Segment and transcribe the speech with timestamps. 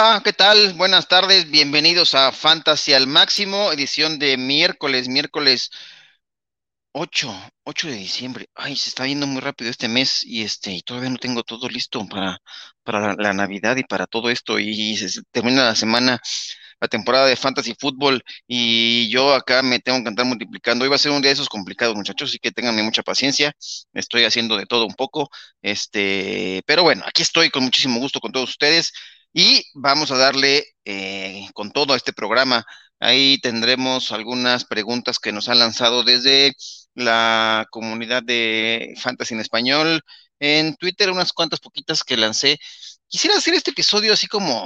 [0.00, 0.74] Hola, ¿qué tal?
[0.74, 5.70] Buenas tardes, bienvenidos a Fantasy al Máximo, edición de miércoles, miércoles
[6.92, 8.46] 8, 8 de diciembre.
[8.54, 11.68] Ay, se está yendo muy rápido este mes y este, y todavía no tengo todo
[11.68, 12.38] listo para,
[12.84, 14.60] para la, Navidad y para todo esto.
[14.60, 16.20] Y, se termina la semana,
[16.80, 20.84] la temporada de Fantasy Fútbol, y yo acá me tengo que andar multiplicando.
[20.84, 23.52] Hoy va a ser un día de esos complicados, muchachos, así que tengan mucha paciencia.
[23.92, 25.28] Estoy haciendo de todo un poco.
[25.60, 28.92] Este, pero bueno, aquí estoy con muchísimo gusto con todos ustedes.
[29.32, 32.64] Y vamos a darle eh, con todo a este programa.
[33.00, 36.54] Ahí tendremos algunas preguntas que nos han lanzado desde
[36.94, 40.02] la comunidad de Fantasy en Español.
[40.40, 42.58] En Twitter, unas cuantas poquitas que lancé.
[43.08, 44.64] Quisiera hacer este episodio así como,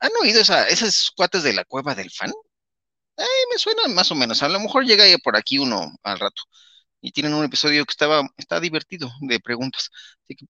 [0.00, 2.32] ¿han oído esa, esas cuates de la cueva del fan?
[3.50, 4.42] me suena más o menos.
[4.42, 6.42] A lo mejor llega por aquí uno al rato
[7.04, 9.90] y tienen un episodio que estaba, está divertido de preguntas.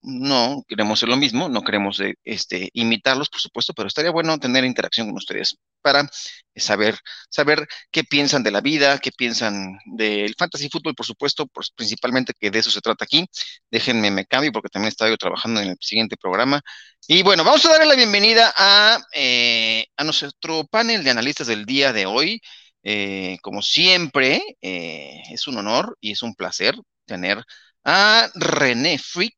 [0.01, 4.37] no queremos hacer lo mismo, no queremos eh, este, imitarlos, por supuesto, pero estaría bueno
[4.39, 6.09] tener interacción con ustedes para
[6.55, 6.97] saber,
[7.29, 12.33] saber qué piensan de la vida, qué piensan del fantasy fútbol, por supuesto, pues, principalmente
[12.39, 13.27] que de eso se trata aquí.
[13.69, 16.61] Déjenme me cambio porque también estaba yo trabajando en el siguiente programa.
[17.05, 21.65] Y bueno, vamos a darle la bienvenida a, eh, a nuestro panel de analistas del
[21.65, 22.41] día de hoy.
[22.87, 27.43] Eh, como siempre, eh, es un honor y es un placer tener
[27.83, 29.33] a René Freak.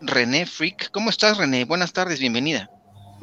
[0.00, 1.64] René Freak, ¿cómo estás, René?
[1.64, 2.68] Buenas tardes, bienvenida.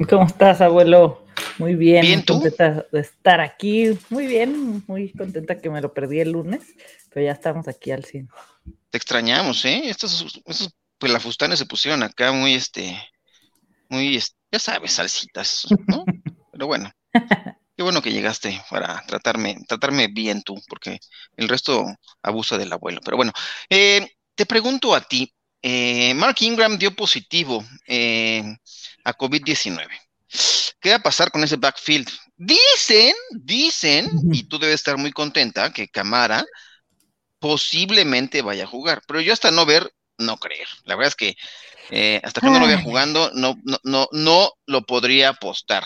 [0.10, 1.26] ¿Cómo estás, abuelo?
[1.58, 4.00] Muy bien, ¿Bien contenta de estar aquí.
[4.10, 6.62] Muy bien, muy contenta que me lo perdí el lunes,
[7.10, 8.30] pero ya estamos aquí al 100.
[8.90, 9.82] Te extrañamos, ¿eh?
[9.90, 12.98] Estos, estos pues la fustana se pusieron acá muy, este,
[13.90, 14.18] muy,
[14.50, 16.06] ya sabes, salsitas, ¿no?
[16.54, 16.90] pero bueno.
[17.78, 21.00] Qué bueno que llegaste para tratarme, tratarme bien tú, porque
[21.36, 21.86] el resto
[22.24, 23.02] abusa del abuelo.
[23.06, 23.32] Pero bueno,
[23.70, 28.44] eh, te pregunto a ti, eh, Mark Ingram dio positivo eh,
[29.04, 29.88] a COVID-19.
[30.80, 32.10] ¿Qué va a pasar con ese backfield?
[32.36, 36.44] Dicen, dicen, y tú debes estar muy contenta, que Camara
[37.38, 40.68] posiblemente vaya a jugar, pero yo hasta no ver, no creer.
[40.86, 41.38] La verdad es que
[42.24, 45.86] hasta que no lo vea jugando, no, no, no, no lo podría apostar.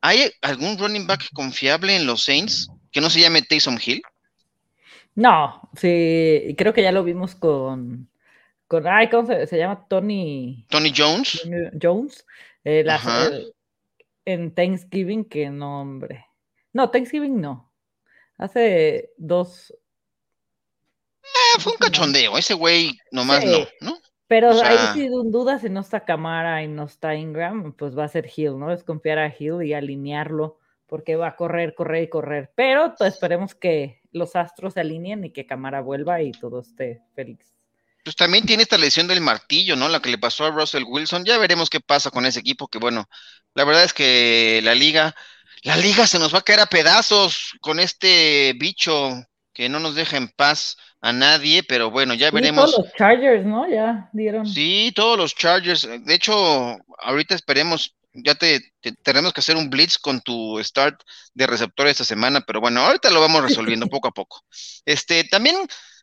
[0.00, 4.02] ¿Hay algún running back confiable en los Saints que no se llame Taysom Hill?
[5.14, 8.08] No, sí, creo que ya lo vimos con,
[8.66, 9.86] con ay, ¿cómo se, llama?
[9.88, 10.64] Tony.
[10.70, 11.42] Tony Jones.
[11.80, 12.24] Jones.
[12.64, 12.84] Eh,
[14.24, 16.26] en Thanksgiving, qué nombre.
[16.72, 17.72] No, Thanksgiving no.
[18.38, 19.74] Hace dos.
[21.22, 23.99] Eh, fue un cachondeo, ese güey nomás no, ¿no?
[24.30, 28.08] Pero ahí sin duda, si no está Camara y no está Ingram, pues va a
[28.08, 28.72] ser Hill, ¿no?
[28.72, 32.52] Es confiar a Hill y alinearlo, porque va a correr, correr y correr.
[32.54, 37.02] Pero pues, esperemos que los astros se alineen y que Camara vuelva y todo esté
[37.16, 37.56] feliz.
[38.04, 39.88] Pues también tiene esta lesión del martillo, ¿no?
[39.88, 41.24] La que le pasó a Russell Wilson.
[41.24, 43.08] Ya veremos qué pasa con ese equipo, que bueno,
[43.54, 45.16] la verdad es que la liga,
[45.64, 49.10] la liga se nos va a caer a pedazos con este bicho
[49.60, 52.72] que no nos deja en paz a nadie, pero bueno, ya veremos.
[52.72, 53.68] todos los Chargers, ¿no?
[53.68, 54.46] Ya dieron.
[54.46, 55.86] Sí, todos los Chargers.
[56.02, 58.72] De hecho, ahorita esperemos, ya te,
[59.02, 61.02] tenemos que hacer un blitz con tu start
[61.34, 64.42] de receptor esta semana, pero bueno, ahorita lo vamos resolviendo poco a poco.
[64.86, 65.56] Este, también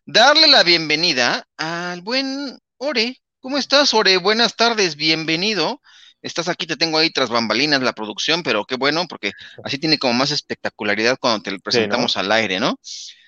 [0.06, 3.20] darle la bienvenida al buen Ore.
[3.40, 4.18] ¿Cómo estás, Ore?
[4.18, 5.82] Buenas tardes, bienvenido.
[6.22, 9.32] Estás aquí, te tengo ahí tras bambalinas la producción, pero qué bueno, porque
[9.64, 12.78] así tiene como más espectacularidad cuando te lo presentamos al aire, ¿no?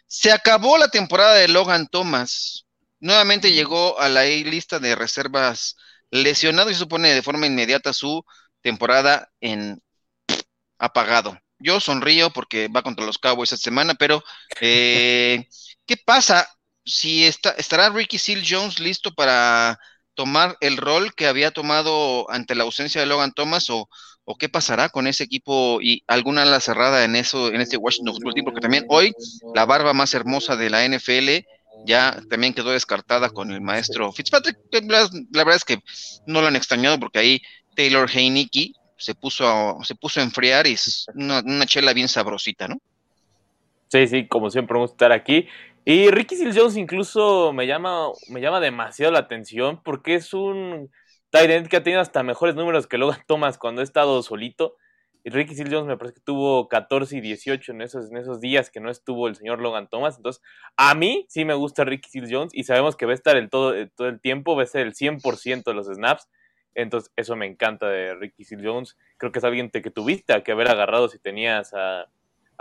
[0.09, 2.65] Se acabó la temporada de Logan Thomas.
[2.99, 5.77] Nuevamente llegó a la lista de reservas
[6.09, 8.25] lesionado y supone de forma inmediata su
[8.61, 9.79] temporada en
[10.79, 11.37] apagado.
[11.59, 14.23] Yo sonrío porque va contra los Cowboys esta semana, pero
[14.59, 15.47] eh,
[15.85, 16.49] ¿qué pasa?
[16.83, 19.77] Si está, estará Ricky Seal Jones listo para
[20.15, 23.87] tomar el rol que había tomado ante la ausencia de Logan Thomas o,
[24.31, 28.13] o qué pasará con ese equipo y alguna ala cerrada en eso, en este Washington
[28.13, 29.11] Football Team, porque también hoy
[29.55, 31.47] la barba más hermosa de la NFL
[31.83, 34.59] ya también quedó descartada con el maestro Fitzpatrick.
[34.87, 35.09] La,
[35.43, 35.79] verdad es que
[36.27, 37.41] no lo han extrañado porque ahí
[37.75, 42.67] Taylor Heineke se puso a, se puso a enfriar y es una, chela bien sabrosita,
[42.67, 42.77] ¿no?
[43.87, 45.47] Sí, sí, como siempre vamos a estar aquí.
[45.85, 50.91] Y Ricky Seals Jones incluso me llama, me llama demasiado la atención porque es un
[51.31, 54.75] Tyrant que ha tenido hasta mejores números que Logan Thomas cuando ha estado solito.
[55.23, 58.39] Y Ricky Seal Jones me parece que tuvo 14 y 18 en esos, en esos
[58.39, 60.15] días que no estuvo el señor Logan Thomas.
[60.15, 60.41] Entonces,
[60.77, 63.49] a mí sí me gusta Ricky Seal Jones y sabemos que va a estar el
[63.49, 66.29] todo, todo el tiempo, va a ser el 100% de los snaps.
[66.73, 68.97] Entonces, eso me encanta de Ricky Seal Jones.
[69.17, 72.07] Creo que es alguien que tuviste que haber agarrado si tenías a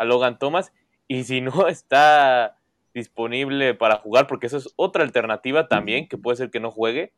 [0.04, 0.72] Logan Thomas.
[1.06, 2.58] Y si no está
[2.92, 7.12] disponible para jugar, porque eso es otra alternativa también, que puede ser que no juegue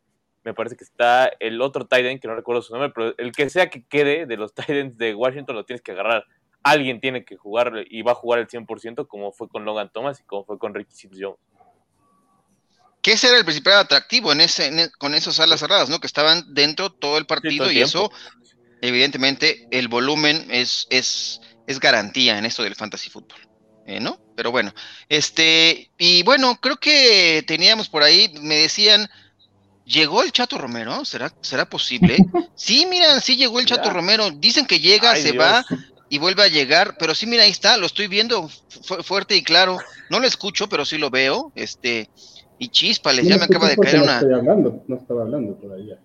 [0.45, 3.51] me parece que está el otro tight que no recuerdo su nombre, pero el que
[3.51, 6.25] sea que quede de los tight de Washington lo tienes que agarrar.
[6.63, 10.21] Alguien tiene que jugar y va a jugar el 100% como fue con Logan Thomas
[10.21, 11.39] y como fue con Ricky Sims Jones.
[13.01, 16.01] Que ese era el principal atractivo en ese, e, con esas alas cerradas, ¿no?
[16.01, 18.13] Que estaban dentro todo el partido y eso,
[18.83, 23.39] evidentemente, el volumen es, es, es garantía en esto del fantasy fútbol,
[23.87, 24.21] eh, ¿no?
[24.37, 24.75] Pero bueno,
[25.09, 29.09] este, y bueno, creo que teníamos por ahí, me decían,
[29.91, 31.05] ¿llegó el Chato Romero?
[31.05, 32.17] ¿Será, será posible?
[32.55, 34.31] sí, miran, sí llegó el Chato Romero.
[34.31, 35.65] Dicen que llega, se va
[36.09, 38.49] y vuelve a llegar, pero sí, mira, ahí está, lo estoy viendo
[39.05, 39.79] fuerte y claro.
[40.09, 41.53] No lo escucho, pero sí lo veo.
[41.55, 42.09] Este,
[42.59, 44.19] y chispales, ya me acaba de caer una.
[44.19, 45.99] hablando, no estaba hablando todavía.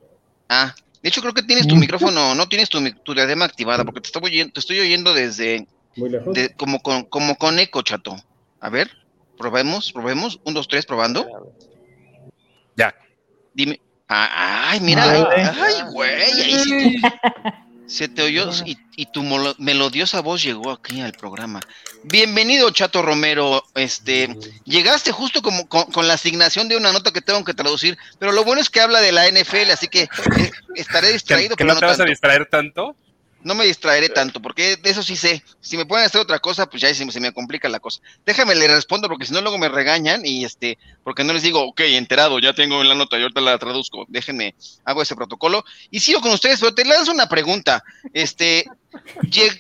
[0.49, 4.01] Ah, de hecho creo que tienes tu micrófono, no tienes tu, tu diadema activada, porque
[4.01, 5.67] te estoy oyendo, te estoy oyendo desde.
[5.95, 6.37] Muy lejos.
[6.57, 8.15] como, con, como con eco, chato.
[8.59, 8.91] A ver,
[9.37, 10.39] probemos, probemos.
[10.43, 11.53] Un, dos, tres, probando.
[12.75, 12.93] Ya.
[13.55, 13.79] Dime.
[14.09, 15.03] Ah, ay, mira.
[15.31, 16.13] Ay, güey.
[16.13, 17.01] Ahí sí
[17.87, 19.23] Se te oyó y, tu
[19.57, 21.61] melodiosa voz llegó aquí al programa.
[22.03, 23.63] Bienvenido, Chato Romero.
[23.75, 24.35] Este,
[24.65, 28.43] llegaste justo como con, la asignación de una nota que tengo que traducir, pero lo
[28.43, 31.55] bueno es que habla de la NFL, así que eh, estaré distraído.
[31.55, 32.95] ¿Que, no, te vas a distraer tanto?
[33.45, 35.43] No me distraeré tanto, porque de eso sí sé.
[35.61, 38.01] Si me pueden hacer otra cosa, pues ya se, se me complica la cosa.
[38.25, 41.61] Déjame le respondo, porque si no luego me regañan y este, porque no les digo,
[41.61, 44.05] ok, enterado, ya tengo en la nota y ahorita la traduzco.
[44.07, 45.63] Déjenme, hago ese protocolo.
[45.91, 47.83] Y sigo con ustedes, pero te lanzo una pregunta.
[48.13, 48.65] Este,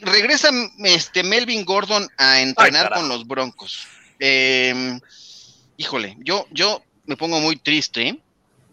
[0.01, 0.49] regresa
[0.83, 3.85] este Melvin Gordon a entrenar con los Broncos.
[4.17, 4.99] Em,
[5.77, 8.17] híjole, yo, yo me pongo muy triste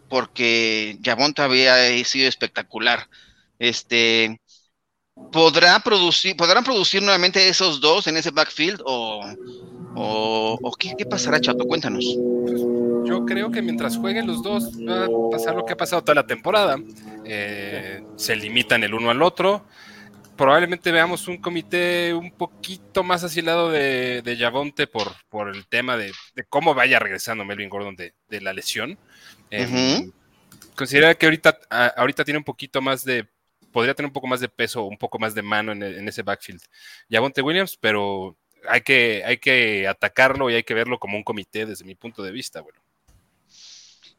[0.09, 3.07] porque Yavonta había sido espectacular.
[3.59, 4.41] Este,
[5.31, 9.21] ¿Podrá producir, ¿Podrán producir nuevamente esos dos en ese backfield o,
[9.95, 11.65] o, ¿qué, pasará, Chato?
[11.65, 12.05] Cuéntanos.
[13.05, 16.15] Yo creo que mientras jueguen los dos va a pasar lo que ha pasado toda
[16.15, 16.77] la temporada.
[17.25, 19.65] Eh, se limitan el uno al otro.
[20.35, 25.95] Probablemente veamos un comité un poquito más asilado de, de Yavonte por, por el tema
[25.95, 26.11] de,
[26.49, 28.97] cómo vaya regresando Melvin Gordon de, la lesión.
[29.51, 30.09] Eh,
[30.75, 31.59] considera que ahorita,
[31.95, 33.27] ahorita tiene un poquito más de
[33.73, 36.61] podría tener un poco más de peso, un poco más de mano en, ese backfield.
[37.09, 38.37] Ya Bonte Williams, pero
[38.69, 42.23] hay que, hay que atacarlo y hay que verlo como un comité desde mi punto
[42.23, 42.79] de vista, bueno.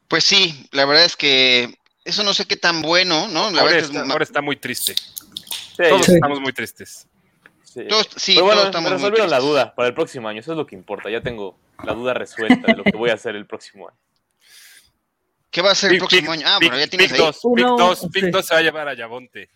[0.07, 1.73] Pues sí, la verdad es que
[2.03, 3.45] eso no sé qué tan bueno, ¿no?
[3.45, 3.79] ahora,
[4.21, 4.93] está, muy triste.
[5.75, 7.07] Todos estamos muy tristes.
[7.63, 10.57] Sí, todos, sí, bueno, estamos me resolvieron la duda para el próximo año, eso es
[10.57, 11.09] lo que importa.
[11.09, 13.97] Ya tengo la duda resuelta de lo que voy a hacer el próximo año.
[15.55, 16.45] ¿Qué va a ser el próximo año?
[16.45, 17.31] Ah, bueno, ya tienes pick ahí.
[17.55, 19.49] pick 2, pick 2 se va a llevar a Yavonte.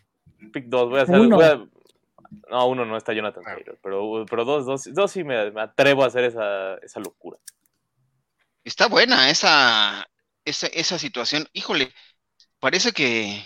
[0.54, 1.20] Pick 2, voy a hacer.
[1.20, 1.62] Voy a,
[2.50, 3.54] no, uno no está Jonathan ah.
[3.54, 7.38] Taylor, pero, pero dos, dos, dos sí me, me, atrevo a hacer esa, esa locura.
[8.64, 10.08] Está buena esa,
[10.46, 11.50] esa, esa situación.
[11.52, 11.92] Híjole,
[12.62, 13.46] parece que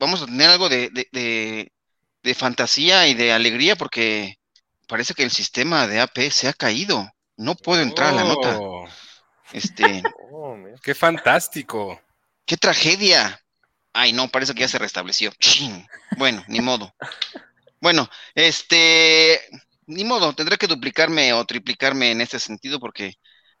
[0.00, 1.72] vamos a tener algo de, de, de,
[2.24, 4.40] de fantasía y de alegría porque
[4.88, 7.08] parece que el sistema de AP se ha caído.
[7.36, 8.58] No puedo entrar a la nota.
[9.52, 10.02] Este.
[10.38, 11.98] Oh, ¡Qué fantástico!
[12.44, 13.40] ¡Qué tragedia!
[13.94, 15.32] Ay, no, parece que ya se restableció.
[16.18, 16.94] Bueno, ni modo.
[17.80, 19.40] Bueno, este.
[19.86, 23.14] Ni modo, tendré que duplicarme o triplicarme en este sentido porque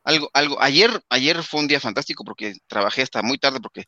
[0.04, 3.84] algo, algo, ayer, ayer fue un día fantástico porque trabajé hasta muy tarde porque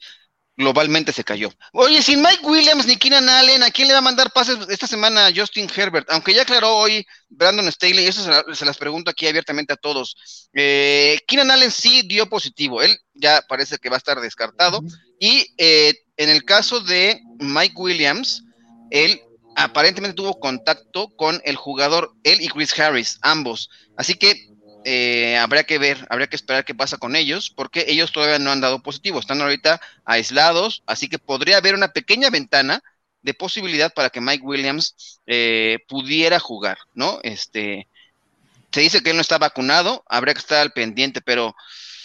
[0.59, 1.51] globalmente se cayó.
[1.73, 4.89] Oye, sin Mike Williams ni Keenan Allen, ¿a quién le va a mandar pases esta
[4.89, 6.11] semana Justin Herbert?
[6.11, 10.17] Aunque ya aclaró hoy Brandon Staley, eso se, las pregunto aquí abiertamente a todos.
[10.53, 14.83] Eh, Keenan Allen sí dio positivo, él ya parece que va a estar descartado.
[15.21, 18.43] Y eh, en el caso de Mike Williams,
[18.91, 19.23] él
[19.55, 23.71] aparentemente tuvo contacto con el jugador, él y Chris Harris, ambos.
[23.97, 24.49] Así que
[24.91, 28.51] eh, habría que ver, habría que esperar qué pasa con ellos, porque ellos todavía no
[28.51, 32.83] han dado positivo, están ahorita aislados, así que podría haber una pequeña ventana
[33.21, 37.21] de posibilidad para que Mike Williams eh, pudiera jugar, ¿no?
[37.23, 37.87] Este,
[38.71, 41.55] se dice que él no está vacunado, habría que estar al pendiente, pero...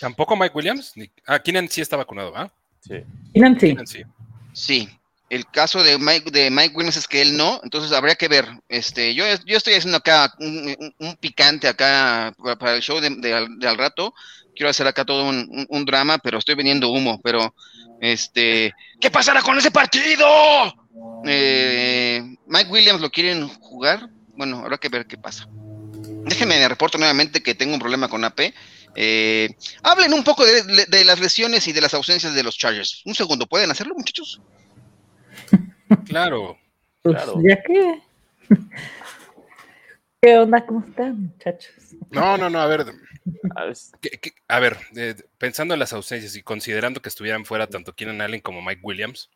[0.01, 0.93] ¿Tampoco Mike Williams?
[1.25, 2.51] Ah, Keenan sí está vacunado, ¿va?
[2.81, 2.95] Sí.
[3.33, 4.03] Keenan sí.
[4.51, 4.89] sí.
[5.33, 8.47] El caso de Mike, de Mike Williams es que él no, entonces habría que ver.
[8.69, 14.13] Este, yo, yo estoy haciendo acá un, picante acá para el show de, al, rato.
[14.55, 17.19] Quiero hacer acá todo un, drama, pero estoy vendiendo humo.
[17.23, 17.55] Pero,
[17.99, 20.27] este, ¿qué pasará con ese partido?
[21.25, 24.07] Eh, Mike Williams lo quieren jugar.
[24.35, 25.47] Bueno, habrá que ver qué pasa.
[26.25, 28.53] Déjenme me reporto nuevamente que tengo un problema con AP.
[28.95, 29.49] Eh,
[29.81, 33.01] hablen un poco de, de las lesiones y de las ausencias de los Chargers.
[33.05, 34.39] Un segundo, ¿pueden hacerlo, muchachos?
[36.05, 36.57] Claro.
[37.01, 37.41] Pues, claro.
[37.47, 38.01] ¿Ya qué?
[40.21, 40.65] ¿Qué onda?
[40.65, 41.73] ¿Cómo están, muchachos?
[42.09, 42.81] No, no, no, a ver,
[43.55, 47.43] A ver, que- que- a ver, eh, pensando en las ausencias y considerando que estuvieran
[47.45, 49.29] fuera tanto Keenan Allen como Mike Williams,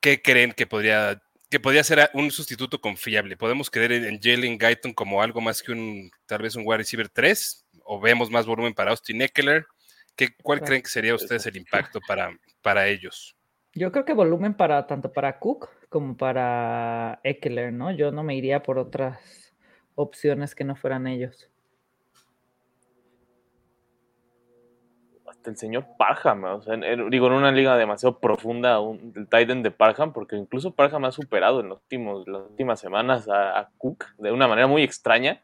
[0.00, 3.38] ¿qué creen que podría, que podría ser un sustituto confiable?
[3.38, 6.78] ¿Podemos creer en, en Jalen Guyton como algo más que un, tal vez un wide
[6.78, 7.64] receiver 3?
[7.84, 9.66] ¿O vemos más volumen para Austin Eckler?
[10.14, 10.68] ¿Qué, ¿Cuál Claro.
[10.68, 13.34] creen que sería ustedes el impacto para, para ellos?
[13.76, 17.90] Yo creo que volumen para tanto para Cook como para Eckler, ¿no?
[17.92, 19.54] Yo no me iría por otras
[19.94, 21.50] opciones que no fueran ellos.
[25.28, 29.12] hasta el señor Parham, o sea, en- en- digo, en una liga demasiado profunda, un,
[29.16, 33.28] el Titan de Parham, porque incluso Parham ha superado en los últimos, las últimas semanas
[33.28, 35.42] a, a Cook de una manera muy extraña,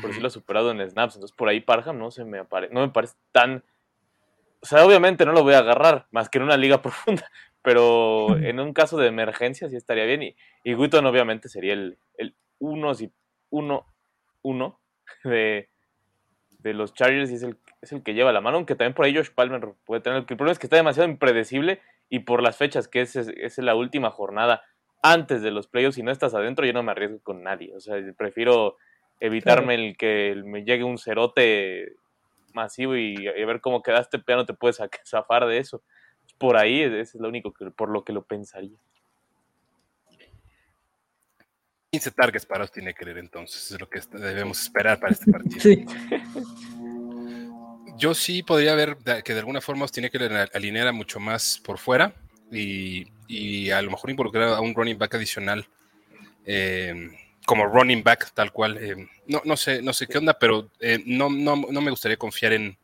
[0.00, 2.68] por sí lo ha superado en snaps, entonces por ahí Parham no se me apare-
[2.72, 3.62] no me parece tan,
[4.62, 7.30] o sea, obviamente no lo voy a agarrar, más que en una liga profunda,
[7.62, 11.98] pero en un caso de emergencia sí estaría bien, y, y Witton obviamente sería el,
[12.16, 13.12] el uno, si,
[13.50, 13.86] uno,
[14.42, 14.80] uno
[15.24, 15.68] de,
[16.60, 19.04] de los Chargers y es el, es el que lleva la mano, aunque también por
[19.04, 20.18] ahí Josh Palmer puede tener.
[20.18, 23.58] El problema es que está demasiado impredecible y por las fechas, que es, es, es
[23.58, 24.62] la última jornada
[25.02, 27.74] antes de los playoffs, si no estás adentro, yo no me arriesgo con nadie.
[27.74, 28.76] O sea, prefiero
[29.18, 31.94] evitarme el que me llegue un cerote
[32.54, 35.82] masivo y, y a ver cómo quedaste, pero no te puedes zafar de eso.
[36.38, 38.78] Por ahí, ese es lo único que, por lo que lo pensaría.
[41.92, 45.60] 15 targets para Austin Eckler, entonces, es lo que debemos esperar para este partido.
[45.60, 45.84] Sí.
[47.98, 52.14] Yo sí podría ver que de alguna forma Austin Eckler alineara mucho más por fuera
[52.50, 55.66] y, y a lo mejor involucrar a un running back adicional
[56.44, 57.10] eh,
[57.46, 58.78] como running back tal cual.
[58.78, 62.16] eh, no, no sé, no sé qué onda, pero eh, no, no, no me gustaría
[62.16, 62.76] confiar en,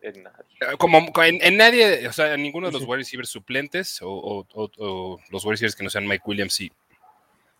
[0.00, 0.44] En nadie.
[0.60, 4.08] eh, como en, en nadie, o sea, en ninguno de los wide receivers suplentes o,
[4.10, 6.72] o- o- o los wide receivers que no sean Mike Williams y,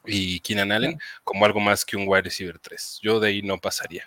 [0.05, 3.01] y Keenan Allen como algo más que un wide receiver 3.
[3.03, 4.07] Yo de ahí no pasaría.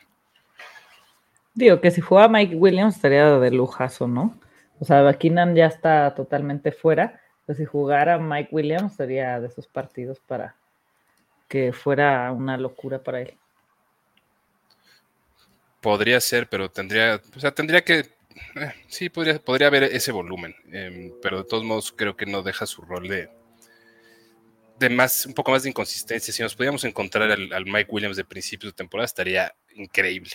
[1.53, 4.39] Digo que si juega Mike Williams estaría de lujazo, ¿no?
[4.79, 7.22] O sea, Keenan ya está totalmente fuera.
[7.46, 10.56] Pues si jugara Mike Williams sería de esos partidos para
[11.50, 13.38] que fuera una locura para él.
[15.82, 20.56] Podría ser, pero tendría, o sea, tendría que, eh, sí, podría, podría haber ese volumen,
[20.72, 23.29] em, pero de todos modos creo que no deja su rol de,
[24.77, 26.34] de más, un poco más de inconsistencia.
[26.34, 30.32] Si nos pudiéramos encontrar al, al Mike Williams de principios de temporada, estaría increíble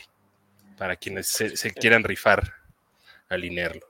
[0.76, 2.52] para quienes se, se quieran rifar
[3.28, 3.86] alinearlo.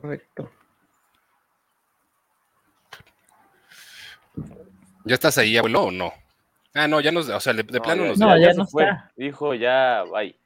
[0.00, 0.52] Correcto.
[5.08, 6.12] ¿Ya estás ahí, abuelo, o no?
[6.74, 8.84] Ah, no, ya nos, o sea, de, de plano ya- nos No, ya no fue.
[8.84, 9.10] está.
[9.16, 10.36] Dijo ya, bye.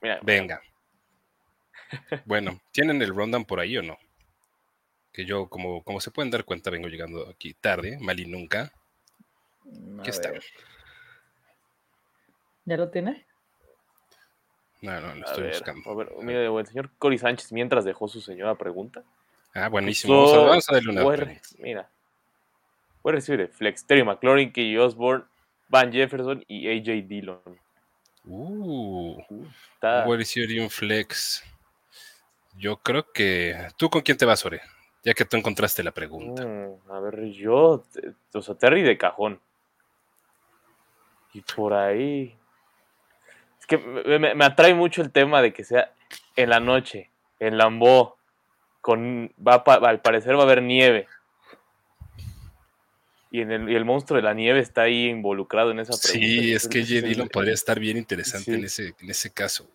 [0.00, 0.62] Mira, Venga.
[2.24, 3.98] Bueno, ¿tienen el rundown por ahí o no?
[5.12, 8.72] Que yo, como, como se pueden dar cuenta, vengo llegando aquí tarde, mal y nunca.
[10.00, 10.30] Aquí está.
[10.30, 10.42] ver.
[12.64, 13.26] ¿Ya lo tiene?
[14.80, 15.90] No, no, lo A estoy ver, buscando.
[15.90, 19.02] a ver, mira, el señor Cory Sánchez, mientras dejó su señora pregunta.
[19.54, 20.14] Ah, buenísimo.
[20.14, 21.40] Vamos a, vamos a darle una.
[21.58, 21.90] Mira.
[23.08, 25.24] Puede recibir de Flex, Terry McLaurin, Key Osborne,
[25.70, 27.40] Van Jefferson y AJ Dillon.
[28.26, 29.18] Uh,
[29.72, 31.42] Está, un receiver y un flex.
[32.58, 33.56] Yo creo que.
[33.78, 34.60] ¿Tú con quién te vas, Ore?
[35.04, 36.44] Ya que tú encontraste la pregunta.
[36.44, 37.82] Mm, a ver, yo,
[38.34, 39.40] o sea, Terry de cajón.
[41.32, 42.36] Y por ahí.
[43.58, 45.94] Es que me, me- me atrae mucho el tema de que sea
[46.36, 47.10] en la noche,
[47.40, 48.16] en Lambeau,
[48.82, 51.06] con, va, pa- al parecer va a haber nieve.
[53.30, 56.42] Y, en el, y el monstruo de la nieve está ahí involucrado en esa pregunta.
[56.42, 57.06] Sí, es que J.
[57.06, 59.68] Dillon podría estar bien interesante en, ese, en ese caso.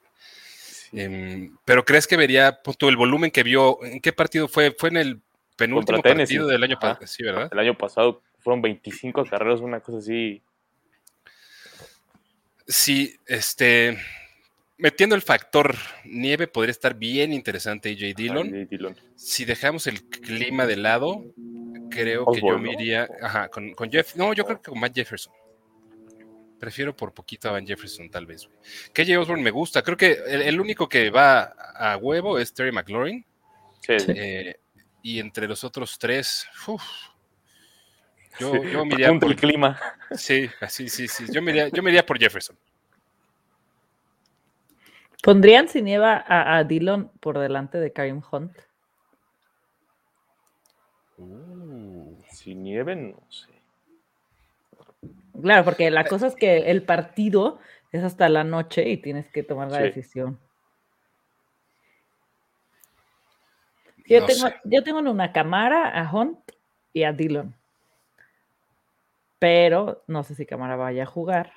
[0.91, 3.83] Em, pero ¿crees que vería pon tú, el volumen que vio?
[3.83, 4.75] ¿En qué partido fue?
[4.77, 5.21] Fue en el
[5.55, 7.49] penúltimo partido del año pasado, sí, ¿verdad?
[7.51, 10.41] El año pasado fueron 25 carreras, una cosa así.
[12.67, 13.97] Sí, este.
[14.77, 15.75] Metiendo el factor
[16.05, 18.67] nieve, podría estar bien interesante AJ Dillon.
[18.69, 18.95] Dillon.
[19.15, 21.23] Si dejamos el clima de lado,
[21.89, 22.81] creo que yo Osborne, me ¿no?
[22.81, 24.15] iría ajá, con, con Jeff.
[24.15, 25.33] No, yo creo que con Matt Jefferson.
[26.59, 28.45] Prefiero por poquito a Van Jefferson, tal vez.
[28.47, 28.57] güey.
[28.93, 29.81] KJ Osborne me gusta.
[29.81, 31.41] Creo que el, el único que va
[31.75, 33.25] a huevo es Terry McLaurin.
[33.81, 34.55] Sí, eh,
[35.01, 36.81] y entre los otros tres, uf,
[38.39, 39.79] yo, yo me iría Pregunta el por, clima.
[40.15, 41.25] sí, así, sí, sí.
[41.31, 42.57] Yo me iría, yo me iría por Jefferson.
[45.23, 48.57] ¿Pondrían si nieva a, a Dillon por delante de Karim Hunt?
[51.17, 53.53] Uh, Si nieve, no sé.
[55.41, 57.59] Claro, porque la cosa es que el partido
[57.93, 59.83] es hasta la noche y tienes que tomar la Sí.
[59.85, 60.39] decisión.
[64.05, 64.55] Yo, no tengo, sé.
[64.65, 66.39] yo tengo en una cámara a Hunt
[66.91, 67.55] y a Dillon.
[69.39, 71.53] Pero no sé si cámara vaya a jugar.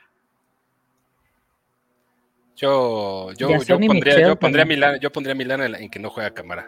[2.57, 4.65] Yo, yo, yo pondría, Michel yo pondría.
[4.65, 6.67] Milán, yo pondría a Milán en, que no juega cámara.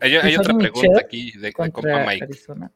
[0.00, 2.24] Hay, hay ¿Y otra pregunta aquí de, compa Mike.
[2.24, 2.70] Arizona.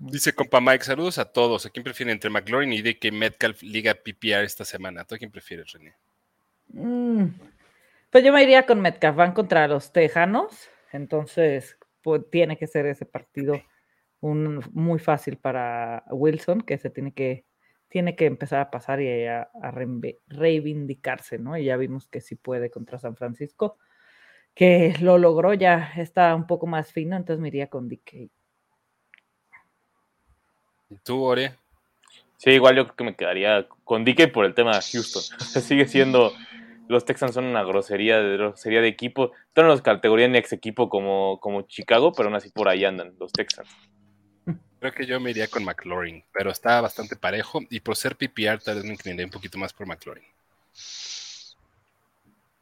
[0.00, 1.64] Dice compa Mike, saludos a todos.
[1.64, 5.04] ¿A quién prefiere entre McLaurin y DK Metcalf Liga PPR esta semana?
[5.04, 5.94] ¿Tú a quién prefieres, René?
[6.68, 7.26] Mm,
[8.10, 12.86] Pues yo me iría con Metcalf, van contra los Tejanos, entonces pues, tiene que ser
[12.86, 13.62] ese partido
[14.20, 17.44] un, muy fácil para Wilson, que se tiene que,
[17.94, 19.48] tiene que empezar a pasar y a,
[20.26, 21.56] reivindicarse, ¿no?
[21.56, 23.78] Y ya vimos que sí puede contra San Francisco,
[24.52, 28.12] que lo logró, ya está un poco más fino, entonces me iría con DK.
[30.90, 31.54] ¿Y tú, Ore?
[32.36, 35.22] Sí, igual yo creo que me quedaría con DK por el tema de Houston.
[35.62, 36.32] Sigue siendo.
[36.88, 39.30] Los Texans son una grosería de, grosería de equipo.
[39.52, 43.30] Todos los categorían ex equipo como, como Chicago, pero aún así por ahí andan los
[43.30, 43.68] Texans.
[44.78, 47.60] Creo que yo me iría con McLaurin, pero está bastante parejo.
[47.70, 50.24] Y por ser PPR, tal vez me inclinaría un poquito más por McLaurin.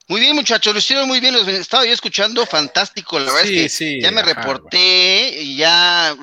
[0.09, 1.35] Muy bien, muchachos, lo hicieron muy bien.
[1.35, 3.19] Los estaba yo escuchando, fantástico.
[3.19, 6.15] La verdad Sí, es que sí, ya me ajá, reporté y ya.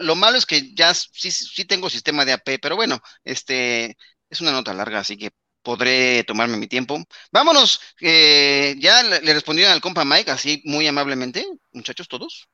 [0.00, 3.96] Lo malo es que ya sí, sí tengo sistema de AP, pero bueno, este
[4.28, 5.30] es una nota larga, así que
[5.62, 6.98] podré tomarme mi tiempo.
[7.32, 12.48] Vámonos, eh, ya le, le respondieron al compa Mike, así muy amablemente, muchachos, todos.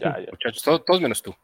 [0.00, 0.30] Ya, ya.
[0.30, 1.34] Muchachos, todos, todos menos tú.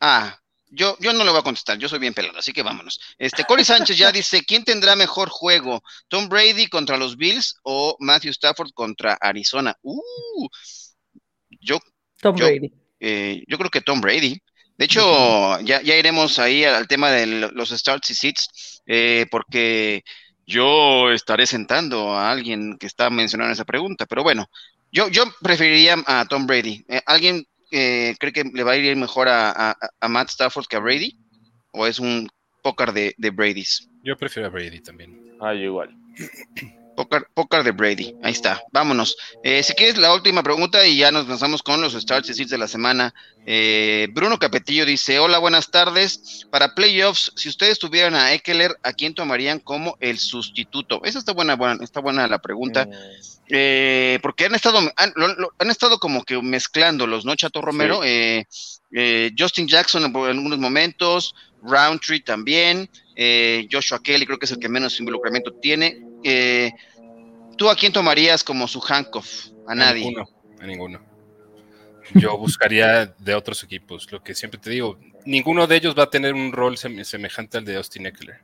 [0.00, 0.38] Ah,
[0.68, 3.00] yo, yo no le voy a contestar, yo soy bien pelado, así que vámonos.
[3.18, 5.82] Este, Cory Sánchez ya dice, ¿quién tendrá mejor juego?
[6.08, 9.74] ¿Tom Brady contra los Bills o Matthew Stafford contra Arizona?
[9.82, 10.48] Uh,
[11.60, 11.78] yo,
[12.20, 12.72] Tom Yo- Brady.
[13.00, 14.38] eh, yo creo que Tom Brady.
[14.76, 19.26] De hecho, ya, ya iremos ahí al, tema de lo- los starts y sits, eh,
[19.30, 20.02] porque
[20.46, 24.46] yo estaré sentando a alguien que está mencionando esa pregunta, pero bueno,
[24.92, 26.84] yo, yo preferiría a Tom Brady.
[26.88, 30.66] Eh, ¿Alguien eh, cree que le va a ir mejor a, a- a Matt Stafford
[30.66, 31.16] que a Brady?
[31.72, 32.28] ¿O es un
[32.62, 33.88] pócar de, de Brady's?
[34.02, 35.18] Yo prefiero a Brady también.
[35.40, 35.94] Ah, yo igual.
[36.96, 38.14] Pócar, pócar de Brady.
[38.22, 38.62] Ahí está.
[38.72, 39.16] Vámonos.
[39.44, 42.58] Eh, si quieres, la última pregunta y ya nos lanzamos con los starts y de
[42.58, 43.12] la semana.
[43.44, 46.46] Eh, Bruno Capetillo dice: Hola, buenas tardes.
[46.50, 51.00] Para playoffs, si ustedes tuvieran a Eckler, ¿a quién tomarían como el sustituto?
[51.04, 52.88] Esa está buena, buena está buena la pregunta.
[53.48, 57.36] Eh, porque han estado, han, lo- lo- han estado como que mezclándolos, ¿no?
[57.36, 58.46] Chato Romero, eh,
[58.92, 64.52] eh, Justin Jackson en, en algunos momentos, Roundtree también, eh, Joshua Kelly creo que es
[64.52, 66.00] el que menos involucramiento tiene.
[66.28, 66.72] Eh,
[67.56, 69.46] ¿Tú a quién tomarías como su handcuff?
[69.66, 70.04] A nadie.
[70.04, 70.28] ninguno.
[70.60, 71.00] A ninguno.
[72.14, 74.10] Yo buscaría de otros equipos.
[74.12, 77.58] Lo que siempre te digo, ninguno de ellos va a tener un rol sem- semejante
[77.58, 78.40] al de Austin Eckler.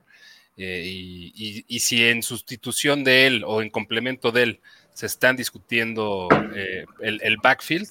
[0.57, 4.61] Eh, y, y- y si en sustitución de él o en complemento de él
[4.95, 7.89] se están discutiendo eh, el, el backfield,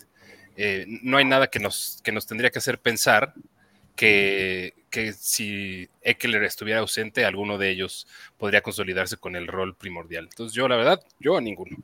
[0.58, 3.34] eh, no hay nada que nos, que nos tendría que hacer pensar
[4.02, 8.08] que, que si Eckler estuviera ausente, alguno de ellos
[8.40, 10.24] podría consolidarse con el rol primordial.
[10.24, 11.78] Entonces yo, la verdad, yo a ninguno.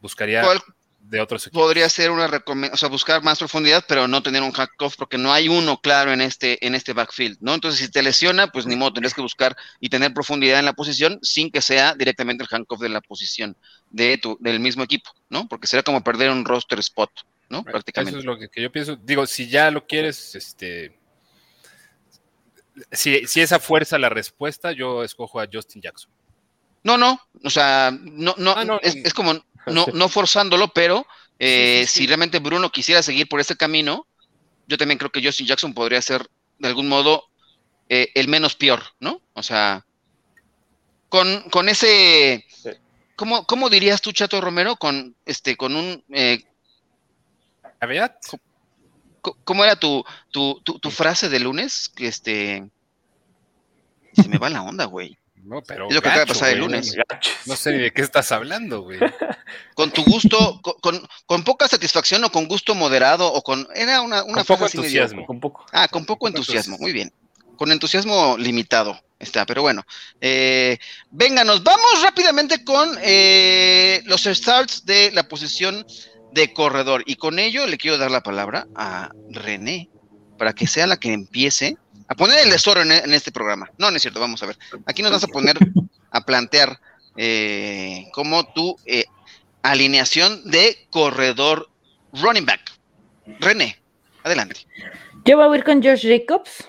[0.00, 0.62] Buscaría ¿Cuál
[1.00, 1.62] de otros equipos.
[1.62, 2.74] podría ser una recomendación?
[2.74, 6.14] O sea, buscar más profundidad, pero no tener un handcuff porque no hay uno claro
[6.14, 7.52] en este, en este backfield, ¿no?
[7.52, 10.72] Entonces, si te lesiona, pues ni modo, tendrías que buscar y tener profundidad en la
[10.72, 13.54] posición sin que sea directamente el handcuff de la posición
[13.90, 15.46] de tu, del mismo equipo, ¿no?
[15.46, 17.10] Porque sería como perder un roster spot,
[17.48, 17.58] ¿no?
[17.58, 17.70] Right.
[17.70, 18.10] Prácticamente.
[18.10, 18.96] Eso es lo que, que yo pienso.
[18.96, 20.98] Digo, si ya lo quieres, este.
[22.92, 26.10] Si, si esa fuerza la respuesta, yo escojo a Justin Jackson.
[26.82, 29.32] No, no, o sea, no, no, Ah, no, es, es como
[29.66, 31.06] no, no forzándolo, pero
[31.38, 32.00] eh, Sí, sí, sí.
[32.00, 34.06] si realmente Bruno quisiera seguir por ese camino,
[34.68, 36.28] yo también creo que Justin Jackson podría ser
[36.58, 37.24] de algún modo
[37.88, 39.20] eh, el menos peor, ¿no?
[39.32, 39.84] O sea,
[41.08, 42.70] con, con ese, Sí.
[43.16, 44.76] ¿cómo, ¿cómo dirías tú, Chato Romero?
[44.76, 46.44] Con este, con un eh,
[49.44, 51.88] ¿cómo era tu, tu, tu, tu frase de lunes?
[51.94, 52.68] Que este
[54.14, 55.18] se me va la onda, güey.
[55.46, 55.86] No, pero.
[55.88, 56.92] Es lo que acaba de pasar el lunes.
[57.44, 58.98] No sé ni de qué estás hablando, güey.
[59.76, 64.00] con tu gusto, con, con, con poca satisfacción o con gusto moderado o con era
[64.00, 65.24] una, una Con poco medio- entusiasmo.
[65.28, 65.64] Un poco.
[65.70, 66.78] ah, con poco Poco entusiasmo, entusiasmo.
[66.84, 67.12] muy bien.
[67.56, 69.84] Con entusiasmo limitado está, pero bueno.
[70.20, 70.78] Eh,
[71.12, 75.86] venga, nos vamos rápidamente con eh, los starts de la posición
[76.36, 77.02] de corredor.
[77.06, 79.88] Y con ello le quiero dar la palabra a René
[80.38, 83.70] para que sea la que empiece a poner el desorden en, este programa.
[83.78, 84.58] No, no es cierto, vamos a ver.
[84.84, 85.56] Aquí nos vas a poner
[86.10, 86.78] a plantear
[87.16, 89.06] eh, como tu eh,
[89.62, 91.70] alineación de corredor
[92.12, 92.60] running back.
[93.40, 93.78] René,
[94.22, 94.60] adelante.
[95.24, 96.64] Yo voy a ir con Josh Jacobs.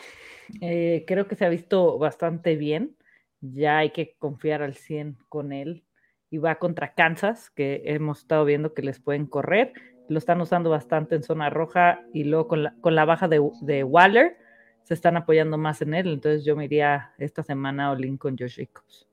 [0.61, 2.95] Eh, creo que se ha visto bastante bien.
[3.41, 5.83] Ya hay que confiar al 100 con él.
[6.29, 9.73] Y va contra Kansas, que hemos estado viendo que les pueden correr.
[10.09, 13.41] Lo están usando bastante en zona roja y luego con la, con la baja de,
[13.61, 14.37] de Waller
[14.83, 16.13] se están apoyando más en él.
[16.13, 19.07] Entonces yo me iría esta semana all in con Josh Jacobs.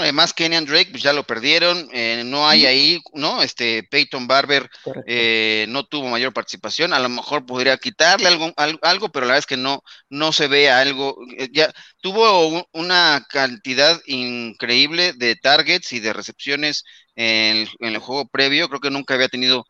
[0.00, 3.42] Además, Kenyan Drake, pues ya lo perdieron, eh, no hay ahí, ¿no?
[3.42, 4.68] Este Peyton Barber
[5.06, 9.38] eh, no tuvo mayor participación, a lo mejor podría quitarle algo, algo, pero la verdad
[9.40, 11.16] es que no, no se ve algo.
[11.38, 18.68] Eh, ya tuvo una cantidad increíble de targets y de recepciones en el juego previo,
[18.68, 19.64] creo que nunca había tenido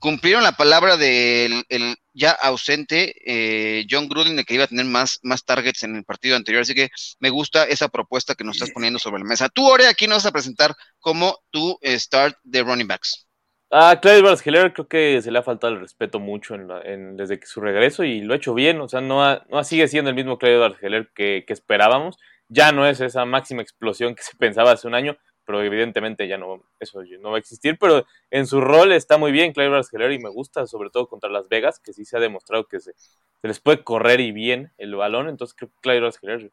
[0.00, 1.64] cumplieron la palabra del
[2.12, 6.04] ya ausente eh, John Gruden de que iba a tener más, más targets en el
[6.04, 6.88] partido anterior, así que
[7.20, 9.48] me gusta esa propuesta que nos estás poniendo sobre la mesa.
[9.48, 13.26] Tú, Ore, aquí nos vas a presentar como tu start de running backs.
[13.72, 17.46] A Clyde Barnes creo que se le ha faltado el respeto mucho en desde que
[17.46, 20.38] su regreso y lo ha hecho bien, o sea, no, no sigue siendo el mismo
[20.38, 22.16] Clyde Barnes que, que esperábamos,
[22.48, 25.16] ya no es esa máxima explosión que se pensaba hace un año,
[25.50, 29.32] pero evidentemente ya no, eso no va a existir, pero en su rol está muy
[29.32, 32.20] bien Clyde Heller y me gusta, sobre todo contra Las Vegas, que sí se ha
[32.20, 32.92] demostrado que se,
[33.42, 36.52] les puede correr y bien el balón, entonces creo que Clyde Heller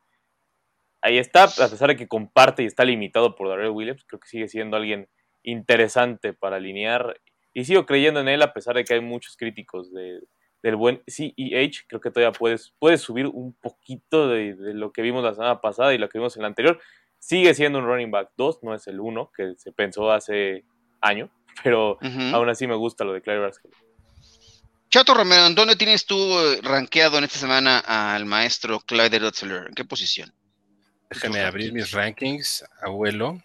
[1.04, 4.28] ahí está, a pesar de que comparte y está limitado por Darrell Williams, creo que
[4.28, 5.08] sigue siendo alguien
[5.44, 7.22] interesante para alinear
[7.54, 10.22] y sigo creyendo en él a pesar de que hay muchos críticos de,
[10.64, 15.04] del buen CEH, creo que todavía puedes, puedes subir un poquito de, de, lo que
[15.04, 16.80] vimos la semana pasada y lo que vimos en la anterior.
[17.20, 20.64] Sigue siendo un running back 2, no es el 1 que se pensó hace
[21.02, 21.30] año,
[21.64, 21.98] pero
[22.34, 23.50] aún así me gusta lo de Claire
[24.90, 29.68] Chato Romero, ¿dónde tienes tú eh, rankeado en esta semana al maestro Clyde Dotzler?
[29.68, 30.34] ¿En qué posición?
[31.10, 33.42] Déjame abrir mis rankings, abuelo.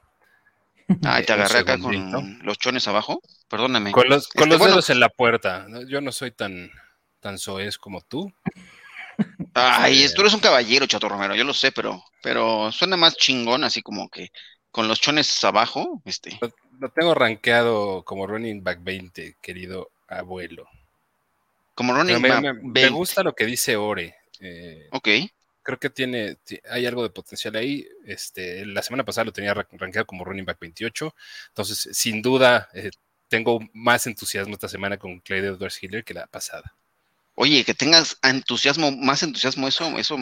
[1.05, 3.21] Ay, te agarré acá con los chones abajo.
[3.49, 3.93] Perdóname.
[3.93, 5.67] Con los, con este, los dedos en la puerta.
[5.89, 6.71] Yo no soy tan,
[7.21, 8.33] tan soez como tú.
[9.55, 13.65] Ay, tú eres un caballero, Chato Romero, yo lo sé, pero, pero suena más chingón,
[13.65, 14.31] así como que
[14.71, 16.39] con los chones abajo, este.
[16.81, 20.67] Lo, tengo rankeado como running back 20, querido abuelo.
[21.75, 24.17] Como running back me, me, gusta lo que dice Ore.
[24.41, 25.09] Eh, ok.
[25.63, 27.87] Creo que tiene, hay algo de potencial ahí.
[28.05, 31.15] Este, la semana pasada lo tenía rankeado como running back 28.
[31.49, 32.91] Entonces, sin duda, eh,
[33.29, 36.75] tengo más entusiasmo esta semana con Clay Edwards Hiller que la pasada.
[37.35, 40.17] Oye, que tengas entusiasmo, más entusiasmo, eso, eso,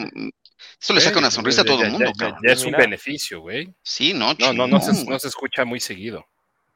[0.79, 3.73] eso le saca una sonrisa a todo el mundo, ya, ya, es un beneficio, güey.
[3.83, 6.25] Sí, no, no, no, no, se, no se escucha muy seguido.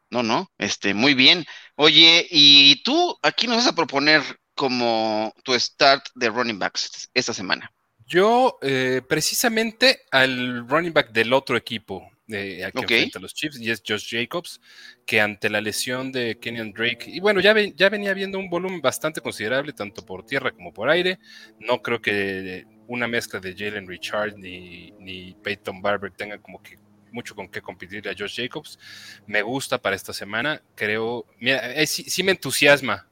[0.10, 1.46] No, no, este, muy bien.
[1.76, 4.22] Oye, y tú aquí nos vas a proponer
[4.54, 7.72] como tu start de running backs esta semana.
[8.06, 13.60] Yo, eh, precisamente al running back del otro equipo, de aquí enfrenta a los Chiefs,
[13.60, 14.60] y es Josh Jacobs,
[15.06, 18.82] que ante la lesión de Kenyon Drake, y bueno, ya, ya venía viendo un volumen
[18.82, 21.20] bastante considerable, tanto por tierra como por aire.
[21.60, 26.78] No creo que una mezcla de Jalen Richard ni, ni Peyton Barber tenga como que
[27.12, 28.78] mucho con qué competir a Josh Jacobs.
[29.26, 33.08] Me gusta para esta semana, creo, mira, eh, sí, me entusiasma,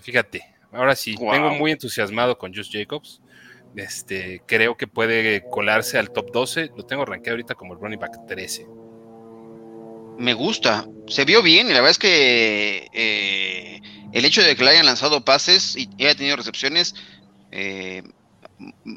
[0.00, 3.20] fíjate, ahora sí, vengo muy entusiasmado con Josh Jacobs.
[3.76, 6.70] Este, creo que puede colarse al top 12.
[6.76, 8.66] Lo tengo rankeado ahorita como el running back 13.
[10.18, 10.86] Me gusta.
[11.08, 13.80] Se vio bien y la verdad es que eh,
[14.12, 16.94] el hecho de que le hayan lanzado pases y haya tenido recepciones
[17.50, 18.02] eh,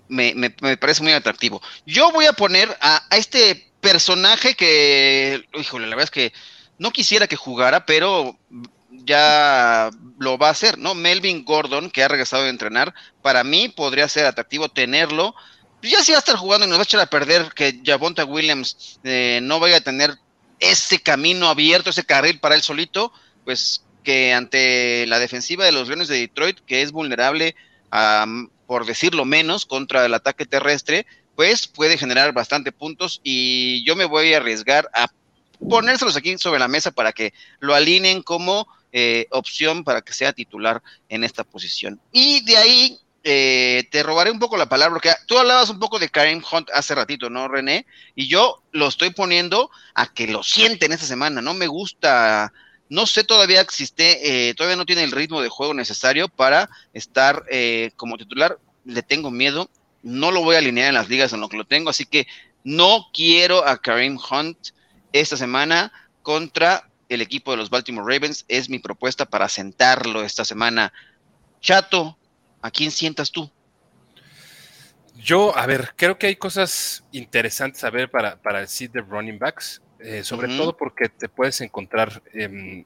[0.08, 1.62] me, parece muy atractivo.
[1.86, 6.34] Yo voy a poner a, a, este personaje que, híjole, la verdad es que
[6.78, 8.38] no quisiera que jugara, pero
[9.08, 9.90] ya
[10.20, 10.94] lo va a hacer, ¿no?
[10.94, 12.94] Melvin Gordon, que ha regresado a entrenar,
[13.24, 15.34] para mí podría ser atractivo tenerlo.
[15.82, 18.26] Ya si va a estar jugando y nos va a echar a perder que Javonta
[18.26, 20.16] Williams eh, no vaya a tener
[20.60, 23.14] ese camino abierto, ese carril para él solito,
[23.46, 27.56] pues que ante la defensiva de los Leones de Detroit, que es vulnerable,
[27.92, 28.26] a,
[28.66, 34.06] por decirlo menos, contra el ataque terrestre, pues puede generar bastante puntos y yo me
[34.06, 35.08] voy a arriesgar a
[35.70, 38.68] ponérselos aquí sobre la mesa para que lo alineen como
[39.00, 42.02] eh, opción para que sea titular en esta posición.
[42.12, 46.00] Y de ahí eh, te robaré un poco la palabra, porque tú hablabas un poco
[46.00, 47.86] de Karim Hunt hace ratito, ¿no, René?
[48.16, 52.52] Y yo lo estoy poniendo a que lo sienten esta semana, no me gusta,
[52.90, 57.44] no sé todavía existe, eh, todavía no tiene el ritmo de juego necesario para estar
[57.98, 59.70] como titular, le tengo miedo,
[60.02, 62.26] no lo voy a alinear en las ligas en lo que lo tengo, así que
[62.64, 64.70] no quiero a Karim Hunt
[65.14, 65.92] esta semana
[66.24, 68.46] contra el equipo de los Baltimore Ravens.
[68.48, 70.94] Es mi propuesta para sentarlo esta semana.
[71.62, 72.18] Chato,
[72.62, 73.52] ¿a quién sientas tú?
[75.16, 79.02] Yo, a ver, creo que hay cosas interesantes a ver para, para el seed de
[79.02, 82.86] running backs, eh, sobre todo porque te puedes encontrar em,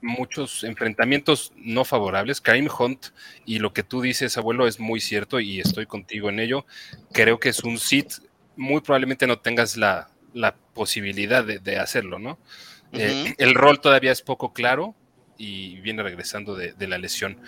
[0.00, 2.40] muchos enfrentamientos no favorables.
[2.40, 3.08] Karim Hunt
[3.44, 6.64] y lo que tú dices, abuelo, es muy cierto y estoy contigo en ello.
[7.12, 8.06] Creo que es un seed,
[8.56, 12.38] muy probablemente no tengas la, la posibilidad de, de hacerlo, ¿no?
[12.92, 14.94] Eh, el rol todavía es poco claro
[15.36, 17.40] y viene regresando de, la lesión.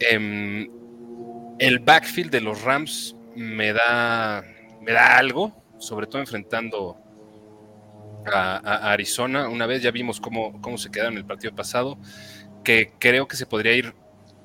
[0.00, 0.68] Em,
[1.58, 4.42] el backfield de los Rams me da,
[4.80, 6.96] me da algo, sobre todo enfrentando
[8.26, 9.48] a, a Arizona.
[9.48, 11.98] Una vez ya vimos cómo, cómo se quedaron en el partido pasado,
[12.64, 13.94] que creo que se podría ir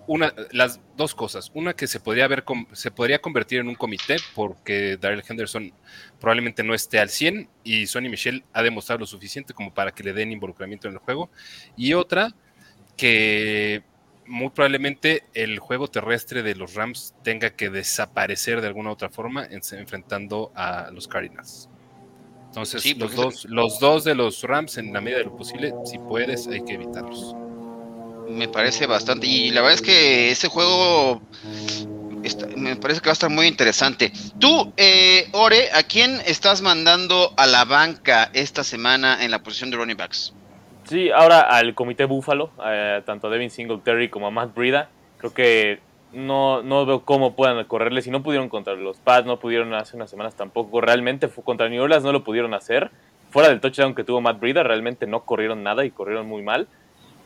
[0.08, 1.52] una, las dos cosas.
[1.54, 5.74] Una que se podría, ver, se podría convertir en un comité porque Daryl Henderson
[6.20, 10.04] probablemente no esté al 100 y Sonny Michel ha demostrado lo suficiente como para que
[10.04, 11.30] le den involucramiento en el juego.
[11.76, 12.34] Y otra
[12.96, 13.84] que
[14.26, 19.46] muy probablemente el juego terrestre de los Rams tenga que desaparecer de alguna otra forma
[19.46, 21.70] enfrentando a los Cardinals.
[22.48, 26.00] Entonces, los, dos, los dos de los Rams, en la medida de lo posible, si
[26.00, 27.36] puedes, hay que evitarlos.
[28.30, 29.28] Me parece bastante.
[29.28, 31.22] Y la verdad es que ese juego
[32.56, 34.12] me parece que va a estar muy interesante.
[34.40, 39.72] Tú, eh, Ore, ¿a quién estás mandando a la banca esta semana en la posición
[39.72, 40.34] de running backs?
[40.84, 45.34] Sí, ahora al comité Búfalo, eh, tanto a Devin Singletary como a Matt Brida, creo
[45.34, 45.80] que
[46.14, 48.02] no, no veo cómo puedan correrle.
[48.02, 50.80] Si no pudieron contra los Pats, no pudieron hace unas semanas tampoco.
[50.82, 52.92] Realmente fue contra New Orleans no lo pudieron hacer.
[53.30, 56.68] Fuera del touchdown que tuvo Matt Brida, realmente no corrieron nada y corrieron muy mal.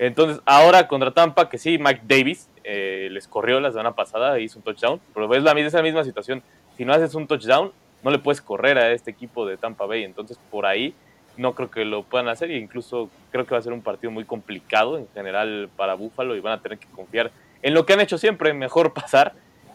[0.01, 4.57] Entonces, ahora contra Tampa, que sí, Mike Davis eh, les corrió la semana pasada, hizo
[4.57, 6.41] un touchdown, pero ves la, misma situación.
[6.75, 10.03] Si no haces un touchdown, no le puedes correr a este equipo de Tampa Bay.
[10.03, 10.95] Entonces, por ahí
[11.37, 14.09] no creo que lo puedan hacer y incluso creo que va a ser un partido
[14.09, 17.29] muy complicado en general para Buffalo y van a tener que confiar
[17.61, 19.33] en lo que han hecho siempre, mejor pasar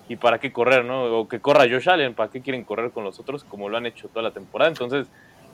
[0.09, 1.05] y para qué correr, ¿no?
[1.05, 3.87] O que corra Josh Allen, ¿para qué quieren correr con los otros como lo han
[3.87, 4.73] hecho toda la temporada?
[4.73, 5.07] Entonces,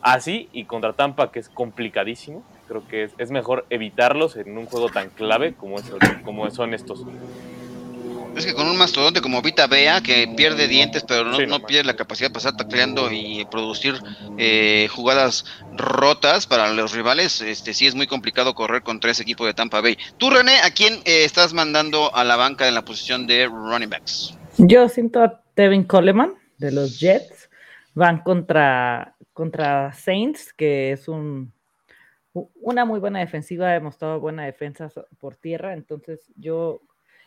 [0.03, 4.89] así y contra Tampa, que es complicadísimo, creo que es, mejor evitarlos en un juego
[4.89, 5.91] tan clave como, es,
[6.25, 7.05] como son estos.
[8.37, 11.97] Es que con un mastodonte como Vita Bea, que pierde dientes, pero no, pierde la
[11.97, 13.95] capacidad de pasar tacleando y producir
[14.39, 15.45] eh, jugadas
[15.77, 19.83] rotas para los rivales, este sí es muy complicado correr contra ese equipo de Tampa
[19.83, 19.99] Bay.
[20.17, 23.91] Tú, René, ¿a quién eh, estás mandando a la banca en la posición de running
[23.91, 24.35] backs?
[24.57, 27.51] Yo siento a Tevin Coleman de los Jets.
[27.95, 31.53] Van contra, contra Saints, que es un,
[32.33, 36.83] una muy buena defensiva, ha demostrado buena defensa por tierra, entonces yo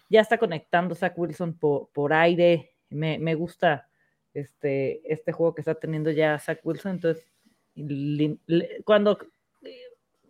[0.09, 2.75] ya está conectando Zach Wilson por, aire.
[2.89, 3.89] Me, gusta
[4.33, 6.91] este, este juego que está teniendo ya Zach Wilson.
[6.93, 7.25] Entonces,
[8.85, 9.17] cuando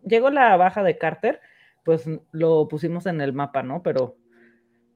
[0.04, 1.42] llegó la baja de Carter,
[1.84, 3.84] pues lo pusimos en el mapa, ¿no?
[3.84, 4.18] Pero,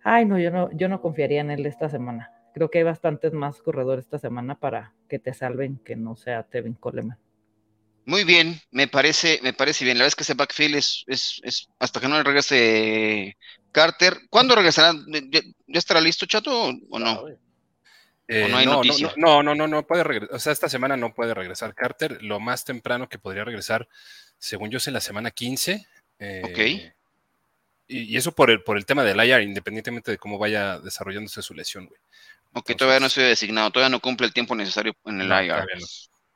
[0.03, 2.31] ay, no, yo no, yo no confiaría en él esta semana.
[2.53, 6.43] Creo que hay bastantes más corredores esta semana para que te salven que no sea
[6.43, 7.17] Tevin Coleman.
[8.05, 9.97] Muy bien, me parece, me parece bien.
[9.97, 13.37] La verdad es que ese backfield es, es, hasta que no regrese
[13.71, 14.17] Carter.
[14.29, 14.97] ¿Cuándo regresará?
[15.29, 17.27] ¿Ya, estará listo, Chato, o no?
[18.27, 18.81] Eh, no, hay no,
[19.17, 20.35] no, no, no, no, puede regresar.
[20.35, 22.23] O sea, esta semana no puede regresar Carter.
[22.23, 23.87] Lo más temprano que podría regresar,
[24.37, 25.85] según yo sé, la semana 15.
[26.19, 26.93] Eh, ok.
[27.87, 31.55] Y, eso por el, por el tema del IR, independientemente de cómo vaya desarrollándose su
[31.55, 31.99] lesión, güey.
[32.53, 35.65] Ok, todavía no estoy designado, todavía no cumple el tiempo necesario en el IR.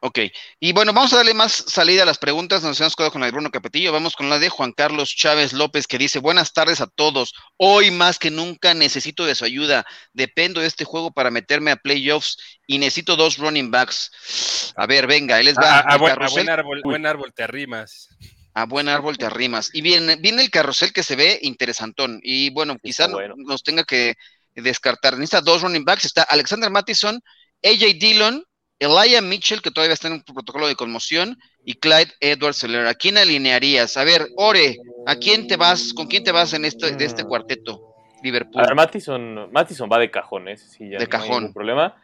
[0.06, 0.20] Ok,
[0.60, 2.62] y bueno, vamos a darle más salida a las preguntas.
[2.62, 3.94] Nos hemos quedado con la de Bruno Capetillo.
[3.94, 7.34] Vamos con la de Juan Carlos Chávez López, que dice: Buenas tardes a todos.
[7.56, 9.86] Hoy más que nunca necesito de su ayuda.
[10.12, 12.36] Dependo de este juego para meterme a playoffs
[12.68, 14.74] y necesito dos running backs.
[14.76, 15.80] A ver, venga, él les va.
[15.80, 16.12] A, buen,
[16.50, 18.10] árbol, buen árbol te arrimas.
[18.54, 19.70] A buen árbol te arrimas.
[19.74, 22.20] Y viene, viene el carrusel que se ve interesantón.
[22.24, 24.16] Y bueno, quizás nos tenga que
[24.62, 25.14] descartar.
[25.14, 26.06] Necesita dos running backs.
[26.06, 27.20] Está Alexander Mattison,
[27.64, 28.44] AJ Dillon
[28.84, 32.86] Elijah Mitchell, que todavía está en un protocolo de conmoción, y Clyde Edwards Seller.
[32.88, 33.96] ¿A quién alinearías?
[33.98, 35.94] A ver, Ore, ¿a quién te vas?
[35.94, 37.94] ¿Con quién te vas en este, de este cuarteto?
[38.22, 38.62] Liverpool.
[38.62, 40.58] A ver, Mattison, va de cajón, ¿eh?
[40.58, 41.46] sí, ya de cajón.
[41.48, 41.96] Hay problema.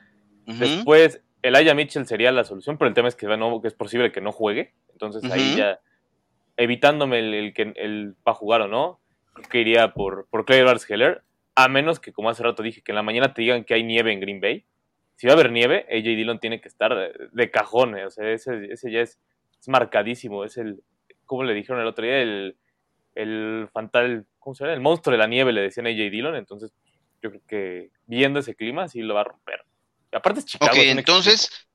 [0.45, 4.21] Después, Elijah Mitchell sería la solución, pero el tema es que, que es posible que
[4.21, 4.73] no juegue.
[4.91, 5.79] Entonces ahí ya,
[6.57, 8.99] evitándome el, que el va a jugar o no,
[9.49, 11.23] que iría por, por Clyde Edwards Heller,
[11.63, 13.83] a menos que, como hace rato dije, que en la mañana te digan que hay
[13.83, 14.65] nieve en Green Bay
[15.19, 18.31] si va a haber nieve, AJ Dillon tiene que estar de, cajón, eh, o sea,
[18.31, 19.19] ese, ese ya es,
[19.67, 20.81] marcadísimo, es el,
[21.25, 22.55] como le dijeron el otro día, el,
[23.15, 24.75] el fantal, ¿cómo se llama?
[24.75, 26.71] El monstruo de la nieve, le decían a AJ Dillon, entonces
[27.21, 29.65] yo creo que viendo ese clima sí lo va a romper.
[30.09, 30.71] Y aparte es Chicago.
[30.71, 31.68] Ok, entonces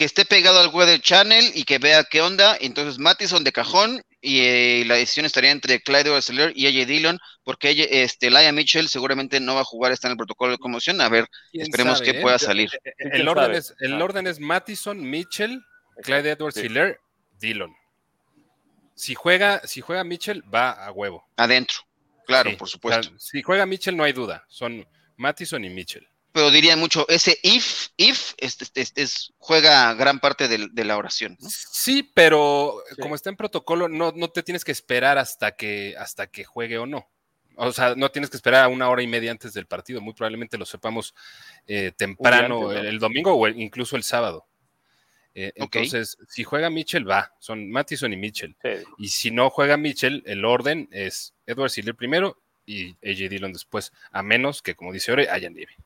[0.00, 4.00] que esté pegado al Weather Channel y que vea qué onda, entonces Mattison de cajón
[4.22, 8.88] y eh, la decisión estaría entre Clyde Arcelor y AJ Dillon, porque este, Laia Mitchell
[8.88, 11.02] seguramente no va a jugar, está en el protocolo de conmoción.
[11.02, 12.38] A ver, esperemos que pueda eh?
[12.38, 12.70] salir.
[12.82, 15.62] Eh, el, orden es, el orden es Mattison, Mitchell,
[16.02, 16.98] Clyde Edwards Hiller,
[17.38, 17.76] Dillon.
[18.94, 21.28] Si juega, si juega Mitchell, va a huevo.
[21.36, 21.76] Adentro,
[22.26, 23.12] claro, por supuesto.
[23.18, 24.46] si juega Mitchell, no hay duda.
[24.48, 30.84] Son Mattison y Mitchell pero diría mucho, ese if, if, es, juega gran parte de,
[30.84, 31.36] la oración.
[31.40, 36.26] Sí, pero como está en protocolo, no, no te tienes que esperar hasta que, hasta
[36.28, 37.08] que juegue o no.
[37.56, 40.00] O sea, no tienes que esperar a una hora y media antes del partido.
[40.00, 41.14] Muy probablemente lo sepamos
[41.66, 42.88] eh, temprano antes, ¿no?
[42.88, 44.46] el, domingo o el- incluso el sábado.
[45.34, 45.52] Eh.
[45.54, 47.34] Entonces, si juega Mitchell, va.
[47.38, 48.56] Son Mattison y Mitchell.
[48.62, 48.70] Sí.
[48.98, 53.92] Y si no juega Mitchell, el orden es Edward Siller primero y AJ Dillon después,
[54.10, 55.76] a menos que, como dice Ore, haya nieve.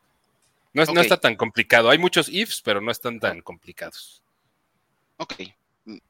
[0.75, 1.05] No, es- no Ok.
[1.05, 1.89] está tan complicado.
[1.89, 4.23] Hay muchos ifs, pero no están tan complicados.
[5.17, 5.35] Ok,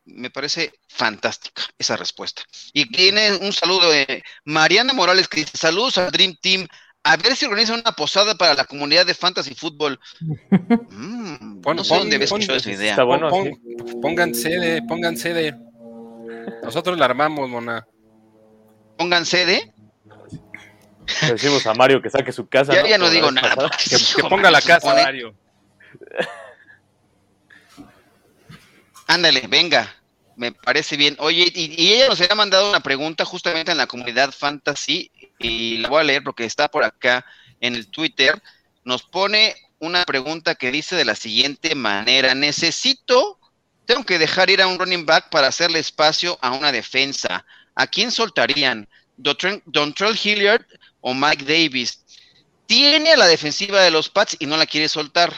[0.06, 2.42] me parece fantástica esa respuesta.
[2.72, 6.66] Y tiene un saludo de Mariana Morales que dice, saludos al Dream Team,
[7.02, 10.00] a ver si organizan una posada para la comunidad de Fantasy Fútbol.
[10.90, 12.90] Mm, Pon- no sé pon- dónde había escuchado esa idea.
[12.92, 13.74] Está bueno, Pon- sí.
[13.76, 15.54] pon- Pongan sede, pongan sede.
[16.62, 17.86] Nosotros la armamos, mona.
[18.96, 19.73] Pongan sede.
[21.22, 22.72] Le decimos a Mario que saque su casa.
[22.74, 23.70] Ya, ya no digo nada.
[23.70, 25.34] Que, hijo, que ponga la casa, pone- Mario.
[29.06, 29.94] Ándale, venga,
[30.36, 31.16] me parece bien.
[31.18, 35.78] Oye, y, y ella nos había mandado una pregunta justamente en la comunidad fantasy y
[35.78, 37.24] la voy a leer porque está por acá
[37.60, 38.40] en el Twitter.
[38.84, 43.38] Nos pone una pregunta que dice de la siguiente manera: Necesito,
[43.84, 47.44] tengo que dejar ir a un running back para hacerle espacio a una defensa.
[47.74, 48.88] ¿A quién soltarían?
[49.18, 50.64] ¿Dontren- ¿Dontrell Hilliard
[51.06, 52.02] o Mike Davis?
[52.66, 55.32] Tiene a la defensiva de los Pats y no la quiere soltar.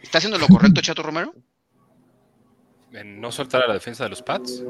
[0.00, 1.34] ¿Está haciendo lo correcto, Chato Romero?
[2.92, 4.62] En no soltar a la defensa de los Pats.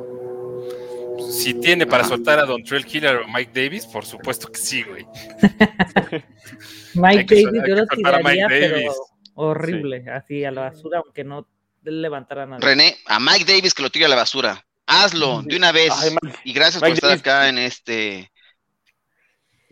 [1.30, 2.10] Si tiene para Ajá.
[2.14, 5.06] soltar a Dontrell Killer o Mike Davis, por supuesto que sí, güey.
[6.94, 8.92] Mike Davis, yo lo soltar a Mike tiraría, pero Davis.
[9.34, 11.46] horrible, así a la basura, aunque no
[11.82, 12.60] levantara nada.
[12.66, 14.64] René, a Mike Davis que lo tire a la basura.
[14.86, 15.92] Hazlo de una vez.
[15.96, 17.20] Ay, Mike- y gracias Mike por estar Davis.
[17.22, 18.30] acá en este.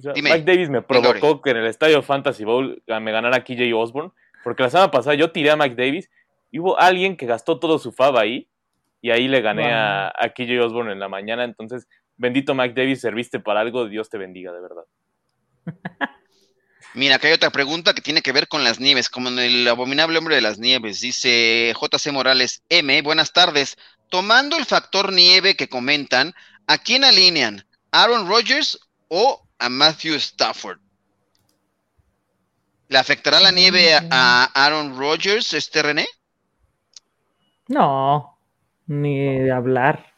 [0.02, 0.30] O sea, Dime.
[0.32, 4.10] Mike Davis me provocó que en el estadio Fantasy Bowl me ganara KJ Osborne,
[4.42, 6.10] porque la semana pasada yo tiré a Mike Davis
[6.50, 8.48] y hubo alguien que gastó todo su fab ahí
[9.00, 9.72] y ahí le gané Wow.
[9.72, 11.44] a, a KJ Osborne en la mañana.
[11.44, 11.86] Entonces,
[12.16, 14.84] bendito Mike Davis, serviste para algo, Dios te bendiga, de verdad.
[16.94, 19.66] Mira, acá hay otra pregunta que tiene que ver con las nieves, como en el
[19.68, 21.00] abominable hombre de las nieves.
[21.00, 23.00] Dice JC Morales M.
[23.00, 23.78] Buenas tardes.
[24.10, 26.34] Tomando el factor nieve que comentan,
[26.66, 27.64] ¿a quién alinean?
[27.92, 30.79] ¿Aaron Rodgers o a Matthew Stafford?
[32.88, 36.07] ¿Le afectará la nieve a, Aaron Rodgers, este René?
[37.68, 38.38] No,
[38.87, 40.12] ni de hablar.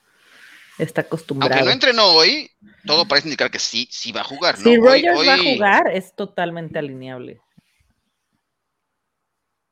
[0.78, 1.54] Está acostumbrado.
[1.54, 2.50] Aunque no entrenó hoy,
[2.84, 4.64] todo parece indicar que sí, sí va a jugar, ¿no?
[4.64, 7.40] si Hoy- Rogers va a jugar, es totalmente alineable.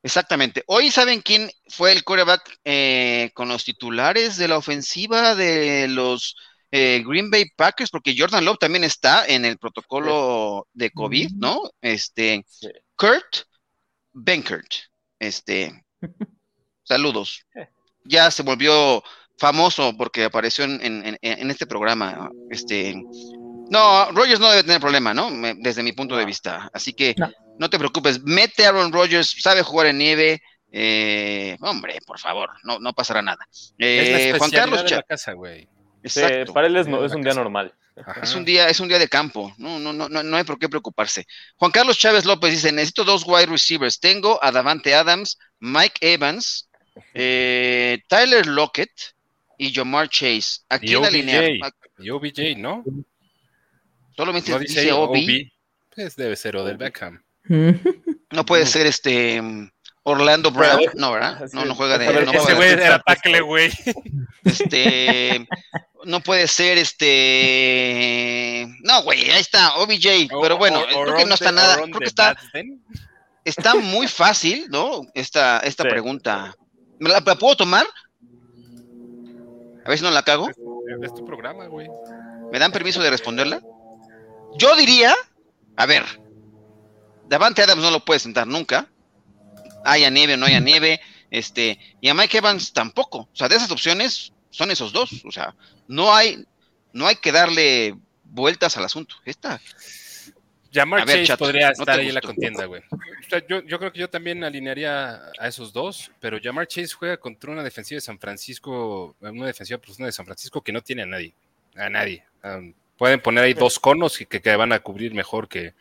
[0.01, 0.63] Exactamente.
[0.67, 6.35] Hoy saben quién fue el quarterback eh, con los titulares de la ofensiva de los
[6.75, 11.31] eh, Green Bay Packers, porque Jordan Love también está en el protocolo de COVID.
[11.35, 11.61] ¿no?
[11.81, 12.67] Este, Sí.
[12.95, 13.45] Kurt
[14.11, 14.71] Benkert.
[15.19, 15.83] Este,
[16.83, 17.45] saludos.
[18.05, 19.03] Ya se volvió
[19.37, 22.29] famoso porque apareció en, en- en- en este programa.
[22.49, 22.95] Este,
[23.69, 25.29] no, Rogers no debe tener problema, ¿no?
[25.29, 26.69] Me- Desde mi punto de vista.
[26.73, 27.31] Así que No.
[27.59, 28.21] no te preocupes.
[28.23, 30.41] Mete a Aaron Rodgers, sabe jugar en nieve.
[30.75, 33.45] eh, hombre, por favor, no, no pasará nada.
[33.51, 35.67] es la Eh, Juan Carlos de la casa, güey.
[36.03, 36.21] Sí,
[36.53, 37.73] para él es, no- es un día normal.
[37.95, 38.21] Ajá.
[38.23, 39.53] Es un día, es un día de campo.
[39.57, 41.25] No, no, no, no, no hay por qué preocuparse.
[41.57, 43.99] Juan Carlos Chávez López dice: necesito dos wide receivers.
[43.99, 46.67] Tengo a Davante Adams, Mike Evans,
[47.13, 48.91] eh, Tyler Lockett
[49.57, 50.61] y Jamar Chase.
[50.69, 51.43] ¿A quién alinear?
[51.43, 51.63] OBJ.
[51.63, 52.83] ¿A- Y OBJ, ¿no?
[54.17, 54.91] Solamente No dice, dice.
[54.91, 55.51] OB.
[55.95, 57.23] Pues debe ser Odell Beckham.
[58.31, 59.39] No puede ser este
[60.03, 61.47] Orlando Brown, no, ¿verdad?
[61.53, 62.07] No, no juega de.
[62.07, 63.71] Ver, no ese güey era tackle, güey.
[64.43, 65.47] Este,
[66.03, 68.67] no puede ser este.
[68.83, 70.27] No, güey, ahí está, OBJ.
[70.41, 71.75] Pero bueno, O- o- creo que no está de- nada.
[71.83, 72.35] Creo que está,
[73.45, 75.03] está muy fácil, ¿no?
[75.13, 75.89] Esta, esta Sí.
[75.89, 76.53] pregunta.
[76.99, 77.85] ¿Me la, la puedo tomar?
[79.85, 80.49] A ver si no la cago.
[81.01, 81.87] Es tu programa, güey.
[82.51, 83.61] ¿Me dan permiso de responderla?
[84.57, 85.13] Yo diría,
[85.77, 86.03] a ver,
[87.27, 88.87] Davante Adams no lo puede sentar nunca.
[89.83, 91.01] Haya nieve o no haya nieve.
[91.31, 93.29] Este, y a Mike Evans tampoco.
[93.31, 95.23] O sea, de esas opciones son esos dos.
[95.25, 95.55] O sea,
[95.87, 96.45] no hay,
[96.93, 99.15] no hay que darle vueltas al asunto.
[99.25, 99.59] Esta,
[100.73, 102.81] Jamar Chase Chato, podría ¿no estar ahí en la contienda, güey.
[102.91, 106.93] O sea, yo, yo creo que yo también alinearía a esos dos, pero Jamar Chase
[106.95, 110.81] juega contra una defensiva de San Francisco, una defensiva profunda de San Francisco que no
[110.81, 111.33] tiene a nadie.
[111.75, 112.23] A nadie.
[112.43, 115.73] Um, pueden poner ahí dos conos que, que van a cubrir mejor que,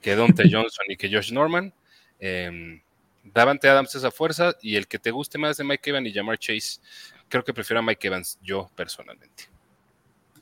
[0.00, 1.72] que Dante Johnson y que Josh Norman.
[2.18, 2.80] Eh,
[3.22, 6.38] Davante Adams esa fuerza y el que te guste más de Mike Evans y Jamar
[6.38, 6.80] Chase,
[7.28, 9.48] creo que prefiero a Mike Evans yo personalmente.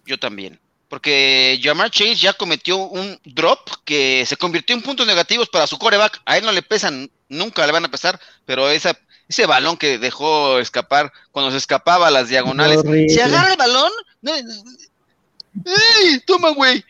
[0.05, 0.59] yo también.
[0.89, 5.79] Porque Jamar Chase ya cometió un drop que se convirtió en puntos negativos para su
[5.79, 6.23] coreback.
[6.25, 8.99] A él no le pesan, nunca le van a pesar, pero esa,
[9.29, 12.79] ese balón que dejó escapar cuando se escapaba a las diagonales.
[12.79, 13.09] Horrible.
[13.11, 13.93] Se agarra el balón.
[14.23, 16.21] no, ¡Ey!
[16.27, 16.83] ¡Toma, güey!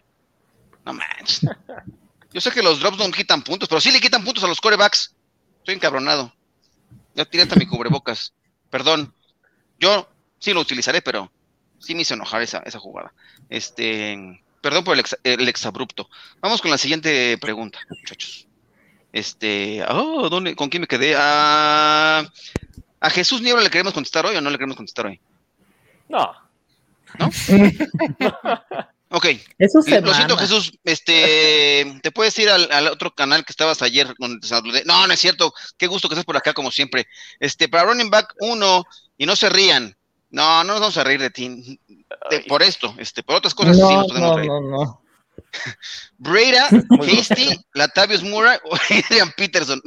[0.85, 1.41] No manches.
[2.33, 4.61] Yo sé que los drops no quitan puntos, pero sí le quitan puntos a los
[4.61, 5.15] corebacks.
[5.69, 6.33] Estoy encabronado.
[7.15, 8.33] Ya tiré hasta mi cubrebocas.
[8.71, 9.13] Perdón.
[9.79, 10.09] Yo
[10.39, 11.31] sí lo utilizaré, pero
[11.79, 13.13] sí me hizo enojar esa, esa jugada.
[13.51, 16.09] Este, perdón por el, ex, el exabrupto.
[16.41, 18.49] Vamos con la siguiente pregunta, muchachos.
[19.13, 21.15] Este, oh, ¿dónde, ¿con quién me quedé?
[21.19, 22.25] Ah,
[23.01, 25.21] ¿A Jesús Niebla le queremos contestar hoy o no le queremos contestar hoy?
[26.09, 26.33] No.
[27.19, 27.31] ¿No?
[29.11, 29.27] ok.
[29.59, 30.37] Eso se Lo siento.
[30.37, 30.73] Jesús.
[30.85, 34.83] Este, te puedes ir al, al otro canal que estabas ayer donde te saludé.
[34.85, 35.53] No, no es cierto.
[35.77, 37.07] Qué gusto que estés por acá, como siempre.
[37.41, 38.85] Este, para running back uno,
[39.17, 39.97] y no se rían.
[40.31, 41.81] No, no nos vamos a reír de ti.
[42.31, 44.49] De- por esto, este, por otras cosas sí No, nos podemos no, reír.
[44.51, 45.03] no, no.
[46.19, 46.69] Breda,
[47.01, 49.81] Hasty, Latavius Murray o Adrian Peterson.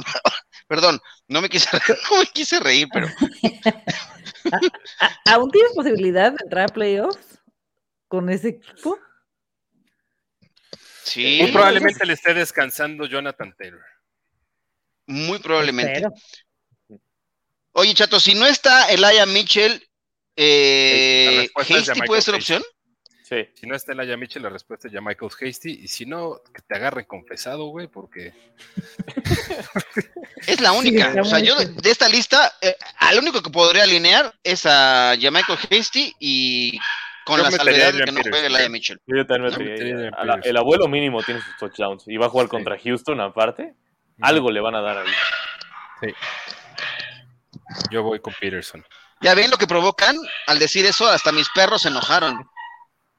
[0.67, 1.67] Perdón, no me quise,
[2.09, 3.07] no me quise reír, pero
[4.99, 7.39] ¿A- ¿Aún tienes posibilidad de entrar a playoffs
[8.07, 8.97] con ese equipo?
[11.03, 13.83] Sí, Muy probablemente le esté descansando Jonathan Taylor.
[15.07, 15.93] muy probablemente.
[15.93, 16.13] Espero.
[17.73, 19.81] Oye, chato, si no está Elijah Mitchell,
[20.35, 22.53] eh, Hasty puede ser Hasty.
[22.53, 22.63] opción.
[23.23, 23.47] Sí.
[23.55, 25.79] Si no está Elijah Mitchell, la respuesta es ya Michael Hasty.
[25.83, 28.33] Y si no, que te agarren confesado, güey, porque
[30.47, 31.13] Es la única.
[31.21, 35.59] o sea, yo de esta lista, eh, al único que podría alinear es a Michael
[35.71, 36.77] Hasty y
[37.25, 38.45] con Yo la salvedad de que no juegue ¿eh?
[38.47, 38.97] Elijah Mitchell.
[39.05, 42.77] Yo también No, la- el abuelo mínimo tiene sus touchdowns y va a jugar contra
[42.79, 43.75] Houston aparte.
[44.21, 46.13] Algo le van a dar ahí.
[47.89, 48.85] yo voy con Peterson.
[49.21, 50.15] Ya ven lo que provocan
[50.47, 52.49] al decir eso, hasta mis perros se enojaron.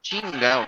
[0.03, 0.67] Chingao.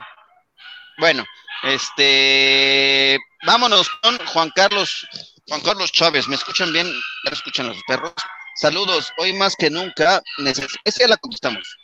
[0.99, 1.25] Bueno,
[1.65, 5.07] este, vámonos con Juan Carlos,
[5.49, 6.29] Juan Carlos Chávez.
[6.29, 6.87] ¿Me escuchan bien?
[6.87, 8.13] ¿Ya me escuchan los perros?
[8.57, 9.13] Saludos.
[9.19, 11.77] Hoy más que nunca, neces esa ya la contestamos.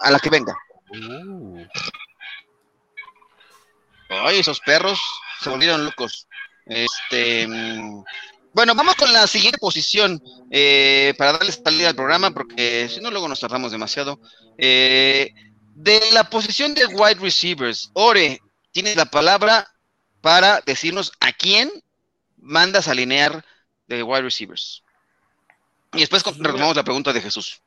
[0.00, 0.56] A la que venga.
[0.90, 1.64] Uh,
[4.08, 5.00] Ay, esos perros
[5.40, 6.26] se volvieron locos.
[6.66, 8.04] Este, mm,
[8.52, 13.10] bueno, vamos con la siguiente posición eh, para darle salida al programa, porque si no,
[13.10, 14.20] luego nos tardamos demasiado.
[14.56, 15.32] Eh,
[15.74, 18.40] de la posición de wide receivers, Ore,
[18.72, 19.70] tienes la palabra
[20.20, 21.70] para decirnos a quién
[22.36, 23.44] mandas alinear
[23.86, 24.82] de wide receivers.
[25.92, 27.62] Y después retomamos la pregunta de Jesús.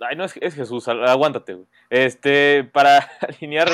[0.00, 1.56] Ay, no, es, es Jesús, aguántate.
[1.90, 3.68] Este, para alinear,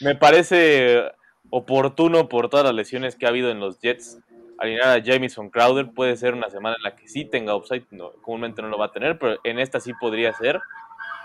[0.00, 1.10] me parece
[1.50, 4.18] oportuno por todas las lesiones que ha habido en los Jets.
[4.58, 8.12] Alinear a Jamison Crowder puede ser una semana en la que sí tenga upside, no,
[8.22, 10.60] comúnmente no lo va a tener, pero en esta sí podría ser.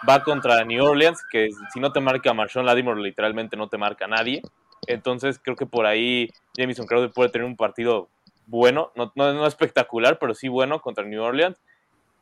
[0.07, 4.07] Va contra New Orleans, que si no te marca Marshawn Lattimore, literalmente no te marca
[4.07, 4.41] nadie.
[4.87, 8.09] Entonces creo que por ahí Jamison Crowder puede tener un partido
[8.47, 11.61] bueno, no, no, no espectacular, pero sí bueno contra New Orleans.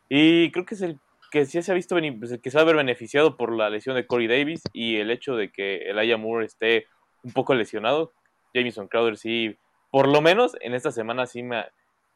[0.09, 0.99] Y creo que es el
[1.31, 3.69] que sí se ha visto pues, el que se va a ver beneficiado por la
[3.69, 6.85] lesión de Corey Davis y el hecho de que Elijah Moore esté
[7.23, 8.13] un poco lesionado.
[8.53, 9.55] Jamison Crowder sí,
[9.91, 11.65] por lo menos en esta semana sí me,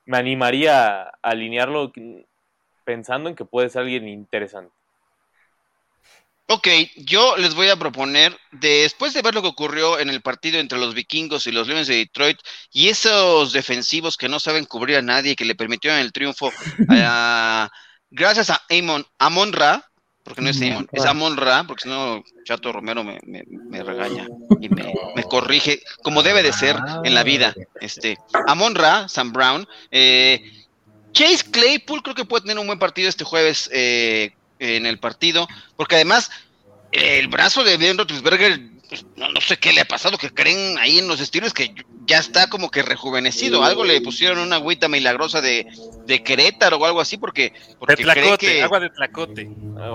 [0.06, 1.92] me animaría a alinearlo
[2.86, 4.74] pensando en que puede ser alguien interesante.
[6.48, 10.60] Ok, yo les voy a proponer, después de ver lo que ocurrió en el partido
[10.60, 12.38] entre los vikingos y los Leones de Detroit,
[12.72, 16.54] y esos defensivos que no saben cubrir a nadie, que le permitieron el triunfo,
[16.88, 17.70] a-
[18.14, 19.90] gracias a Amon, Amon Ra,
[20.24, 23.84] porque no es Amon, es Amon Ra, porque si no, Chato Romero me, me- me
[23.84, 24.26] regaña
[24.62, 27.54] y me, me corrige, como debe de ser en la vida.
[27.82, 30.42] Este, Amon Ra, Sam Brown, eh,
[31.12, 35.48] Chase Claypool creo que puede tener un buen partido este jueves eh, en el partido,
[35.76, 36.32] porque además
[36.92, 38.60] el brazo de Ben Roethlisberger,
[38.90, 41.74] pues, no, no sé qué le ha pasado, que creen ahí en los estilos que
[42.06, 45.68] ya está como que rejuvenecido, algo le pusieron una agüita milagrosa de,
[46.06, 47.54] de Querétaro o algo así, porque,
[47.88, 48.62] de cree tlacote, que...
[48.62, 49.50] agua de tlacote.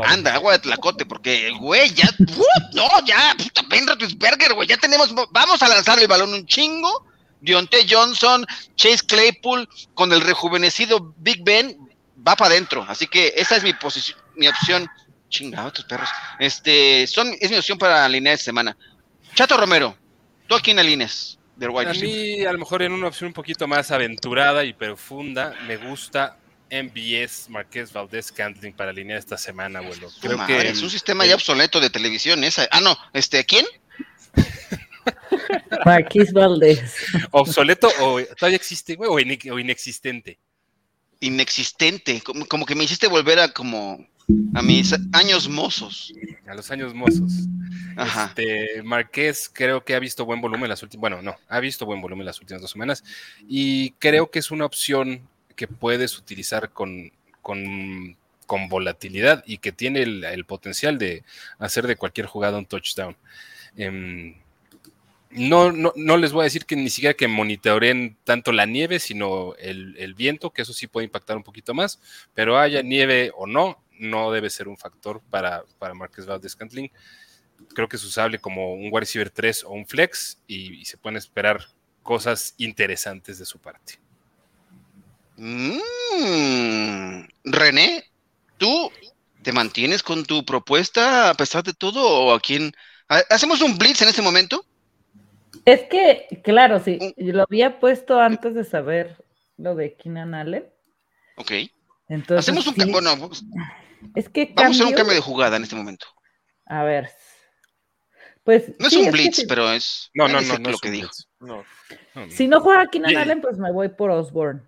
[0.04, 2.74] Anda, agua de tlacote, porque el güey ya, ¡uh!
[2.74, 7.06] no, ya, puta, Ben Roethlisberger, güey, ya tenemos, vamos a lanzar el balón un chingo.
[7.40, 11.76] Dionte Johnson, Chase Claypool, con el rejuvenecido Big Ben,
[12.26, 12.84] va para adentro.
[12.88, 14.88] Así que esa es mi posición, mi opción.
[15.28, 16.08] Chingado, tus perros.
[16.38, 18.76] Este, son, es mi opción para alinear esta semana.
[19.34, 19.96] Chato Romero,
[20.46, 23.66] ¿tú a quién alineas del A mí, a lo mejor en una opción un poquito
[23.66, 26.36] más aventurada y profunda, me gusta
[26.70, 30.08] MBS Marqués Valdés Cantling para alinear esta semana, abuelo.
[30.20, 32.68] Creo madre, que es un sistema ya obsoleto de televisión esa.
[32.70, 33.66] Ah, no, este, ¿quién?
[35.84, 36.94] Marquis Valdés.
[37.30, 40.38] obsoleto o todavía existe, güey, o, ine- o inexistente.
[41.20, 44.06] Inexistente, como, como que me hiciste volver a como
[44.54, 46.12] a mis años mozos.
[46.46, 47.32] A los años mozos.
[47.96, 48.26] Ajá.
[48.26, 52.00] Este, Marqués creo que ha visto buen volumen las últimas, bueno, no, ha visto buen
[52.00, 53.02] volumen las últimas dos semanas
[53.48, 55.22] y creo que es una opción
[55.56, 57.10] que puedes utilizar con,
[57.42, 58.16] con,
[58.46, 61.24] con volatilidad y que tiene el, el potencial de
[61.58, 63.16] hacer de cualquier jugada un touchdown.
[63.76, 64.36] Em,
[65.30, 68.98] no, no, no les voy a decir que ni siquiera que monitoreen tanto la nieve,
[68.98, 72.00] sino el, el viento, que eso sí puede impactar un poquito más,
[72.32, 76.90] pero haya nieve o no, no debe ser un factor para, para Marcus Valdez Scantling.
[77.74, 80.96] Creo que es usable como un wide receiver 3 o un flex y, y se
[80.96, 81.60] pueden esperar
[82.02, 83.98] cosas interesantes de su parte.
[85.36, 88.04] Mm, René,
[88.56, 88.90] ¿tú
[89.42, 92.72] te mantienes con tu propuesta a pesar de todo o a quién?
[93.08, 94.64] ¿Ha- ¿Hacemos un blitz en este momento?
[95.64, 99.16] Es que, claro, sí, yo lo había puesto antes de saber
[99.56, 100.64] lo de Keenan Allen.
[101.36, 101.52] Ok.
[102.08, 102.90] Entonces, Hacemos un sí.
[102.90, 103.30] Bueno,
[104.14, 106.06] es que a hacer un cambio- de jugada en este momento.
[106.66, 107.10] A ver.
[108.44, 110.10] Pues No es un blitz, pero es.
[110.14, 111.08] No, no, es no, lo no es que dijo.
[111.08, 111.28] blitz.
[111.40, 111.64] No.
[112.14, 112.30] No, no.
[112.32, 113.22] Si no juega Keenan Yeah.
[113.22, 114.62] Allen, pues me voy por Osborne.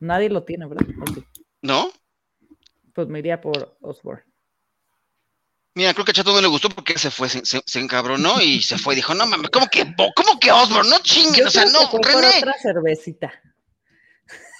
[0.00, 0.86] Nadie lo tiene, ¿verdad?
[1.62, 1.90] ¿No?
[2.94, 4.22] Pues me iría por Osborne.
[5.76, 8.40] Mira, creo que a Chato no le gustó porque se fue, se, se- se encabronó
[8.40, 8.94] y se fue.
[8.94, 10.88] Dijo, no mames, ¿cómo que, cómo que Osborne?
[10.90, 12.38] No chinguen, Yo o sea, no, René.
[12.38, 13.32] otra cervecita.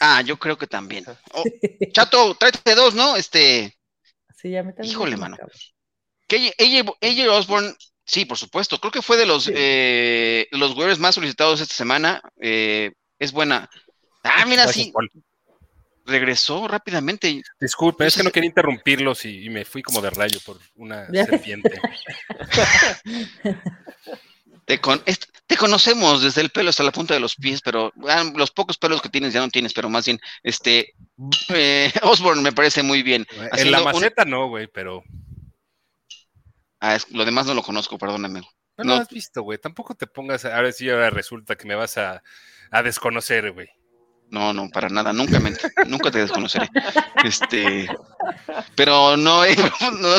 [0.00, 1.04] Ah, yo creo que también.
[1.32, 1.44] Oh,
[1.92, 3.14] Chato, tráete dos, ¿no?
[3.16, 3.73] Este,
[4.44, 5.38] Sí, a mí también Híjole, mano.
[6.28, 7.74] que ella, Osborne,
[8.04, 8.78] sí, por supuesto.
[8.78, 9.52] Creo que fue de los, Sí.
[9.56, 12.20] eh, los waivers más solicitados esta semana.
[12.38, 13.70] Eh, es buena.
[14.22, 15.10] Ah, mira, Gracias, sí, Paul.
[16.04, 17.40] regresó rápidamente.
[17.58, 21.06] Disculpe, es que no quería interrumpirlos y, y me fui como de rayo por una
[21.12, 21.24] Ya.
[21.24, 21.80] serpiente.
[24.66, 25.02] Te, con-
[25.46, 28.78] te conocemos desde el pelo hasta la punta de los pies, pero ah, los pocos
[28.78, 30.94] pelos que tienes ya no tienes, pero más bien, este,
[31.50, 33.26] eh, Osborne me parece muy bien.
[33.36, 35.02] en Haciendo la un- maceta no, güey, pero
[36.80, 38.40] Ah, es- lo demás no lo conozco, perdóname.
[38.40, 38.96] no, No.
[38.96, 39.58] lo has visto, güey.
[39.58, 42.22] Tampoco te pongas, ahora sí, ahora resulta que me vas a,
[42.70, 43.68] a desconocer, güey.
[44.30, 45.52] No, no, para nada, nunca me,
[45.86, 46.68] nunca te desconoceré.
[47.24, 47.88] Este,
[48.76, 49.56] pero no, eh,
[49.92, 50.16] no,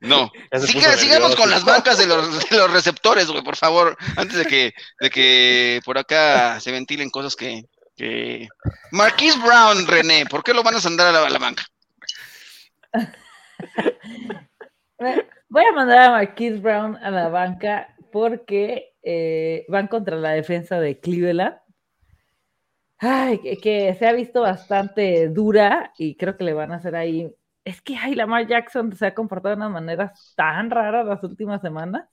[0.00, 0.32] no.
[0.52, 4.46] Siga- sigamos con las bancas de los, de los receptores, güey, por favor, antes de
[4.46, 7.66] que, de que por acá se ventilen cosas que,
[7.96, 8.48] que...
[8.90, 11.64] Marquise Brown, René, ¿por qué lo van a mandar a la, a la banca?
[15.48, 20.80] Voy a mandar a Marquise Brown a la banca porque eh, van contra la defensa
[20.80, 21.56] de Cleveland.
[22.98, 26.96] Ay, que, que se ha visto bastante dura y creo que le van a hacer
[26.96, 27.32] ahí.
[27.64, 31.60] Es que ay, Lamar Jackson se ha comportado de unas maneras tan raras las últimas
[31.60, 32.08] semanas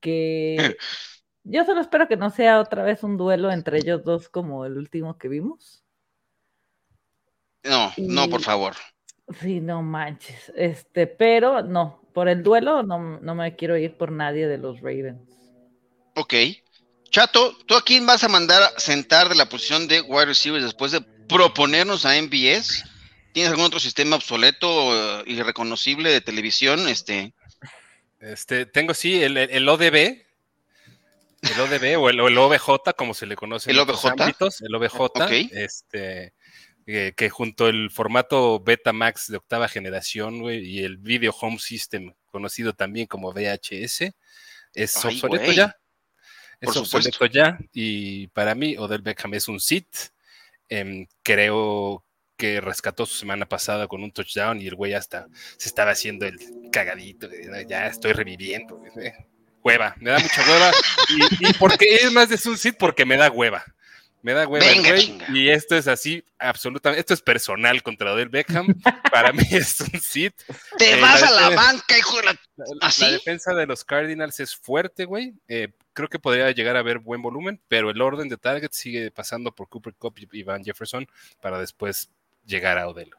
[0.00, 0.56] que
[1.50, 4.76] yo solo espero que no sea otra vez un duelo entre ellos dos como el
[4.76, 5.82] último que vimos.
[7.62, 8.74] No, no, por favor.
[9.40, 10.52] Sí, no manches.
[10.56, 14.80] Este, pero no, por el duelo no, no me quiero ir por nadie de los
[14.80, 15.20] Ravens.
[16.14, 16.34] Ok.
[17.10, 20.64] Chato, ¿tú a quién vas a mandar a sentar de la posición de wide receivers
[20.64, 22.84] después de proponernos a MBS?
[23.32, 26.88] ¿Tienes algún otro sistema obsoleto, y irreconocible de televisión?
[26.88, 27.34] Este,
[28.20, 30.22] Este, tengo sí el, el ODB,
[31.42, 34.20] el ODB o el, OBJ, como se le conoce en ¿El otros OBJ?
[34.22, 36.34] ámbitos, el OBJ, este,
[36.86, 42.12] eh, que junto el formato Betamax de octava generación, güey, y el Video Home System,
[42.30, 44.12] conocido también como VHS,
[44.74, 45.76] es Ay, obsoleto ya.
[46.60, 46.96] Es Por supuesto.
[46.98, 49.86] obsoleto ya, y para mí Odell Beckham es un sit.
[50.68, 52.04] Em, creo
[52.36, 55.26] que rescató su semana pasada con un touchdown y el güey hasta
[55.56, 56.38] se estaba haciendo el
[56.70, 57.28] cagadito.
[57.28, 58.82] de, "No, Ya estoy reviviendo.
[59.00, 59.12] eh".
[59.62, 60.72] Hueva, me da mucha hueva.
[61.08, 63.64] Y, y porque es más de un sit porque me da hueva.
[64.22, 65.18] Me da hueva el güey.
[65.34, 67.00] Y esto es así, absolutamente.
[67.00, 68.66] Esto es personal contra Odell Beckham.
[69.10, 70.34] Para mí es un sit.
[70.76, 72.40] ¡Te Eh, vas la a la banca, hijo de la...
[72.56, 75.32] La, defensa de los Cardinals es fuerte, güey.
[75.48, 79.10] Eh, creo que podría llegar a haber buen volumen, pero el orden de targets sigue
[79.10, 81.08] pasando por Cooper Cup y Van Jefferson
[81.40, 82.10] para después
[82.44, 83.10] llegar a Odell.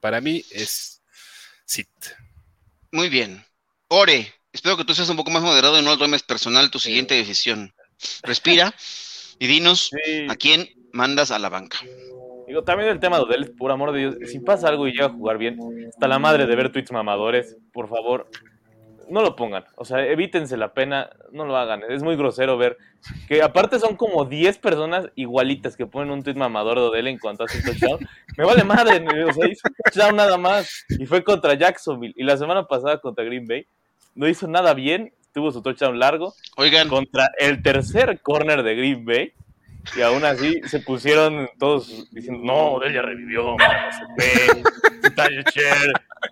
[0.00, 1.02] Para mí es
[1.64, 1.88] sit.
[2.92, 3.44] Muy bien.
[3.88, 6.78] Ore, espero que tú seas un poco más moderado y no lo tomes personal tu
[6.78, 7.74] siguiente decisión.
[8.22, 8.72] Respira
[9.38, 10.26] y dinos Sí.
[10.30, 11.78] a quién mandas a la banca.
[12.46, 15.06] Digo, también el tema de Odell, por amor de Dios, si pasa algo y llega
[15.06, 18.28] a jugar bien, está la madre de ver tweets mamadores, por favor,
[19.08, 19.64] no lo pongan.
[19.76, 21.82] O sea, evítense la pena, no lo hagan.
[21.88, 22.76] Es muy grosero ver
[23.28, 27.18] que aparte son como 10 personas igualitas que ponen un tweet mamador de Odell en
[27.18, 28.08] cuanto hace un touchdown.
[28.36, 30.84] Me vale madre, o sea, hizo un touchdown nada más.
[30.98, 32.14] Y fue contra Jacksonville.
[32.16, 33.66] Y la semana pasada contra Green Bay,
[34.14, 39.04] no hizo nada bien, tuvo su touchdown largo Oigan, contra el tercer corner de Green
[39.04, 39.32] Bay.
[39.96, 43.56] Y aún así se pusieron todos diciendo, no, Odell ya revivió, no
[45.14, 45.44] Tyler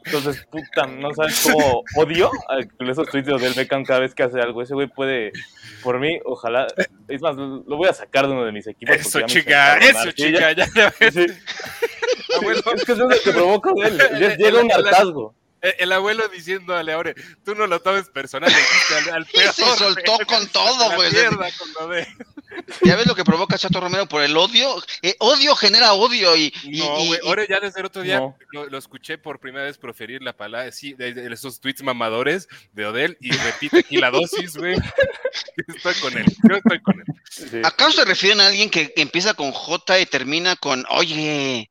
[0.06, 2.60] Entonces, puta, no sabes cómo odio a
[2.90, 4.62] esos tweets de Odell Beckham cada vez que hace algo.
[4.62, 5.32] Ese güey puede,
[5.82, 6.66] por mí, ojalá,
[7.08, 8.96] es más, lo voy a sacar de uno de mis equipos.
[8.96, 10.52] Eso, ya chica, eso, ya- chica.
[10.52, 11.14] Ya, ya ves.
[11.14, 11.26] sí.
[12.74, 15.34] Es que eso es lo que provoca Odell, ya llega un hartazgo.
[15.62, 19.22] El, el abuelo diciendo a Leore, tú no lo tomes personal, le dijiste al, al
[19.32, 20.26] Y peor, se soltó güey.
[20.26, 22.06] con todo, güey.
[22.84, 24.76] Ya ves lo que provoca Chato Romero por el odio.
[25.00, 28.02] Eh, odio genera odio y, y- No, y- güey, y- ahora ya desde el otro
[28.02, 28.36] día No.
[28.52, 32.48] lo, lo escuché por primera vez proferir la palabra, sí, de, de esos tweets mamadores
[32.72, 34.76] de Odell y repite aquí la dosis, güey.
[35.66, 37.06] Estoy con él, yo estoy con él.
[37.30, 37.60] Sí.
[37.64, 41.70] ¿Acaso se refieren a alguien que, que empieza con J y termina con oye?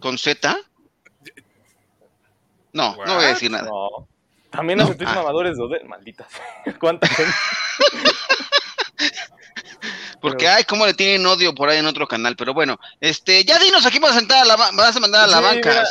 [0.00, 0.56] ¿Con Z?
[2.76, 3.64] No, no voy a decir nada.
[3.64, 4.06] No.
[4.50, 5.14] También No, ah.
[5.14, 6.26] mamadores de malditas.
[6.80, 7.32] ¿Cuánta gente?
[10.20, 12.36] Porque, ay, cómo le tienen odio por ahí en otro canal.
[12.36, 15.26] Pero bueno, este, ya dinos aquí vas a sentar a la vas a mandar a
[15.26, 15.70] la Sí, banca.
[15.70, 15.84] mira.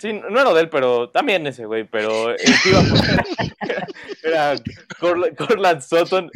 [0.00, 3.24] Sí, no era Odell, pero también ese güey, pero el que iba a poner
[4.22, 4.54] era
[5.00, 6.30] Corla- Cortland Sutton,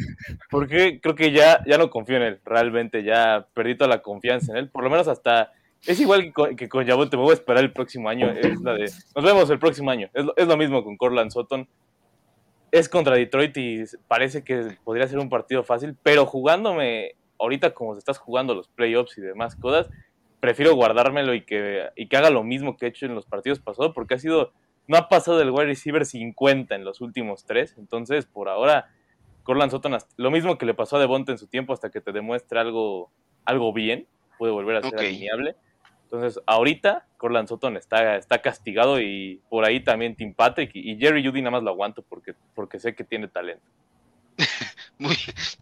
[0.49, 4.51] porque creo que ya, ya no confío en él, realmente ya perdí toda la confianza
[4.51, 5.53] en él, por lo menos hasta,
[5.85, 8.61] es igual que con, que con Yabonte, me voy a esperar el próximo año, es
[8.61, 11.67] la de, nos vemos el próximo año, es lo, es lo mismo con Cortland Sutton,
[12.71, 17.93] es contra Detroit y parece que podría ser un partido fácil, pero jugándome ahorita como
[17.93, 19.89] se estás jugando los playoffs y demás cosas,
[20.39, 23.59] prefiero guardármelo y que, y que haga lo mismo que he hecho en los partidos
[23.59, 24.53] pasados, porque ha sido,
[24.87, 28.89] no ha pasado del wide receiver 50 en los últimos tres, entonces por ahora,
[29.43, 32.11] Corland Sutton, lo mismo que le pasó a Devonta en su tiempo, hasta que te
[32.11, 33.11] demuestre algo,
[33.45, 34.07] algo bien,
[34.37, 35.55] puede volver a ser alineable.
[36.13, 40.97] Entonces, ahorita, Corland Sutton está, está castigado y por ahí también Tim Patrick y, y
[40.99, 43.65] Jerry Judy nada más lo aguanto porque, porque sé que tiene talento.
[44.99, 45.17] Muy,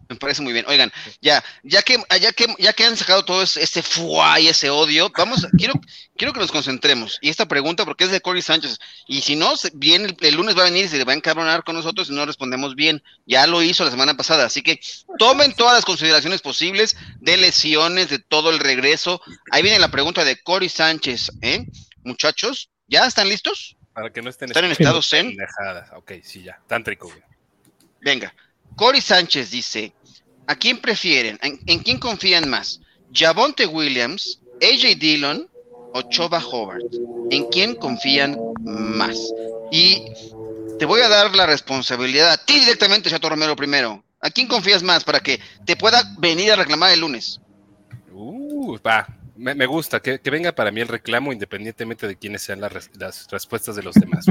[0.10, 0.66] me parece muy bien.
[0.68, 4.50] Oigan, ya, ya que, ya que, ya que han sacado todo ese, ese fuá y
[4.50, 5.74] ese odio, vamos, quiero,
[6.18, 7.18] quiero que nos concentremos.
[7.22, 8.78] Y esta pregunta, porque es de Cory Sánchez,
[9.08, 11.64] y si no, bien, el, el lunes va a venir y se va a encabronar
[11.64, 13.02] con nosotros y no respondemos bien.
[13.26, 14.80] Ya lo hizo la semana pasada, así que
[15.18, 19.22] tomen todas las consideraciones posibles de lesiones, de todo el regreso.
[19.52, 21.66] Ahí viene la pregunta de Cory Sánchez, ¿eh?
[22.04, 23.78] Muchachos, ¿ya están listos?
[23.94, 25.30] Para que no estén ¿Están en estado zen?
[25.30, 25.90] pendejadas.
[25.96, 26.60] Ok, sí, ya.
[26.68, 27.22] Tántrico, güey.
[28.02, 28.34] Venga,
[28.76, 29.94] Cory Sánchez dice,
[30.48, 31.38] ¿a quién prefieren?
[31.42, 32.80] ¿En, en quién confían más?
[33.14, 35.48] ¿Javonte Williams, AJ Dillon
[35.94, 36.84] o Choba Hobart?
[37.30, 39.18] ¿En quién confían más?
[39.72, 40.04] Y
[40.80, 44.04] te voy a dar la responsabilidad a ti directamente, Chato Romero, primero.
[44.22, 47.40] ¿A quién confías más para que te pueda venir a reclamar el lunes?
[48.12, 49.08] Uh, va.
[49.36, 52.72] Me, me gusta que, que venga para mí el reclamo independientemente de quiénes sean las,
[52.72, 54.26] res- las respuestas de los demás.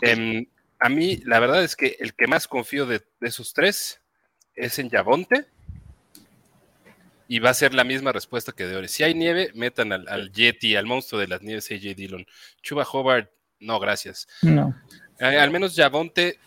[0.00, 0.46] Em,
[0.82, 4.00] a mí, la verdad es que el que más confío de, de esos tres
[4.54, 5.46] es en Yavonte.
[7.28, 8.88] Y va a ser la misma respuesta que de Ore.
[8.88, 12.26] Si hay nieve, metan al, al Yeti, al monstruo de las nieves, AJ Dillon.
[12.60, 13.30] Chuba Hobart,
[13.60, 14.28] no, gracias.
[14.42, 14.74] No.
[15.18, 16.38] Eh, al menos Yavonte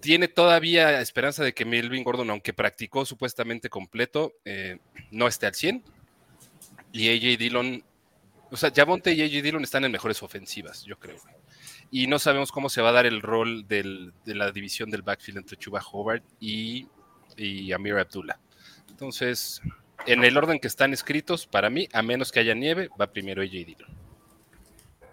[0.00, 4.78] tiene todavía esperanza de que Melvin Gordon, aunque practicó supuestamente completo, eh,
[5.10, 5.82] no esté al 100.
[6.92, 7.84] Y AJ Dillon,
[8.50, 11.16] o sea, Yavonte y AJ Dillon están en mejores ofensivas, yo creo.
[11.96, 15.02] Y no sabemos cómo se va a dar el rol del- de la división del
[15.02, 16.88] backfield entre Chuba Hobart y,
[17.36, 18.36] y Amir Abdullah.
[18.90, 19.62] Entonces,
[20.04, 23.42] en el orden que están escritos, para mí, a menos que haya nieve, va primero
[23.42, 23.90] AJ Dillon.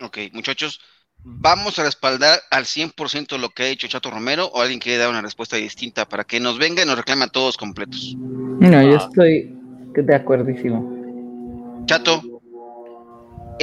[0.01, 0.81] ok, muchachos,
[1.23, 5.11] ¿vamos a respaldar al 100% lo que ha hecho Chato Romero o alguien quiere dar
[5.11, 8.15] una respuesta distinta para que nos venga y nos reclame a todos completos?
[8.17, 9.07] No, yo Ah.
[9.07, 9.55] estoy
[9.93, 11.83] de acuerdísimo.
[11.85, 12.23] Chato,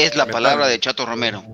[0.05, 1.45] es la palabra de Chato Romero.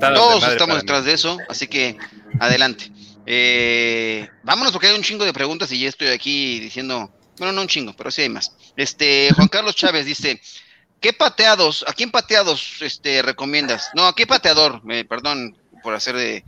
[0.00, 0.80] Todos estamos mí.
[0.80, 1.96] detrás de eso, así que
[2.40, 2.90] adelante.
[3.26, 7.62] Eh, vámonos porque hay un chingo de preguntas y ya estoy aquí diciendo, bueno, no
[7.62, 8.52] un chingo, pero sí hay más.
[8.76, 10.40] Este, Juan Carlos Chávez dice,
[11.00, 13.90] ¿qué pateados, a quién pateados este, recomiendas?
[13.94, 14.82] No, ¿a qué pateador?
[14.90, 16.44] Eh, perdón por hacer de...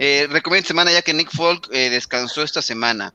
[0.00, 3.12] Eh, recomiendo semana ya que Nick Folk eh, descansó esta semana.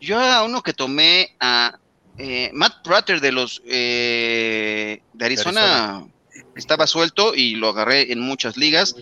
[0.00, 1.78] Yo a uno que tomé a
[2.18, 6.06] eh, Matt Prater de los eh, de Arizona,
[6.56, 8.96] estaba suelto y lo agarré en muchas ligas.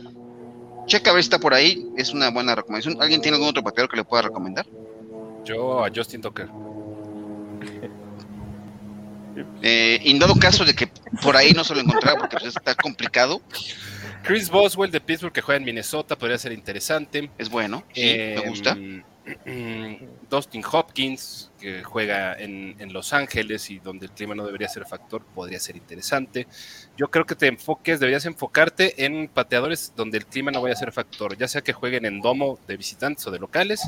[0.87, 3.01] Checa a ver si está por ahí, es una buena recomendación.
[3.01, 4.67] ¿Alguien tiene algún otro pateador que le pueda recomendar?
[5.45, 6.49] Yo a Justin Tucker.
[9.63, 10.89] Eh, en dado caso de que
[11.23, 13.41] por ahí no se lo encontrara porque pues, está complicado,
[14.23, 17.31] Chris Boswell de Pittsburgh que juega en Minnesota podría ser interesante.
[17.39, 18.77] es bueno, sí, Eh, me gusta.
[20.29, 24.85] Dustin Hopkins, que juega en, en Los Ángeles y donde el clima no debería ser
[24.87, 26.47] factor, podría ser interesante.
[26.97, 30.79] Yo creo que te enfoques, deberías enfocarte en pateadores donde el clima no vaya a
[30.79, 33.81] ser factor, ya sea que jueguen en domo de visitantes o de locales,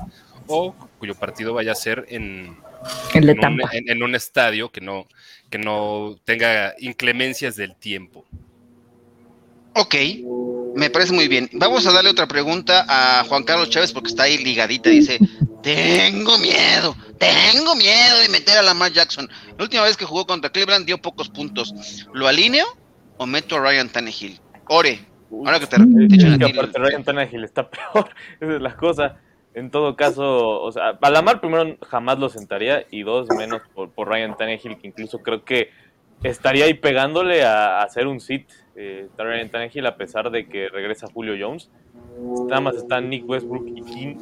[0.47, 2.57] o cuyo partido vaya a ser en,
[3.31, 5.07] en un, en- en un estadio que no,
[5.51, 8.25] que no tenga inclemencias del tiempo.
[9.75, 9.95] Ok,
[10.77, 11.49] me parece muy bien.
[11.55, 14.91] Vamos a darle otra pregunta a Juan Carlos Chávez porque está ahí ligadita.
[14.91, 15.19] Dice,
[15.63, 19.29] tengo miedo, tengo miedo de meter a Lamar Jackson.
[19.57, 21.75] La última vez que jugó contra Cleveland dio pocos puntos.
[22.13, 22.67] ¿Lo alineo
[23.17, 24.39] o meto a Ryan Tannehill?
[24.69, 25.01] Ore,
[25.31, 28.11] Ahora que te, te echan a ti aparte Ryan Tannehill está peor,
[28.41, 29.17] esa es la cosa.
[29.55, 33.91] En todo caso, o sea, a Lamar primero jamás lo sentaría y dos, menos por,
[33.91, 35.71] por Ryan Tannehill, que incluso creo que
[36.23, 38.49] estaría ahí pegándole a, a hacer un sit.
[38.79, 41.71] Eh, Tannehill a pesar de que regresa Julio Jones.
[42.49, 44.17] Nada más están Nick Westbrook y King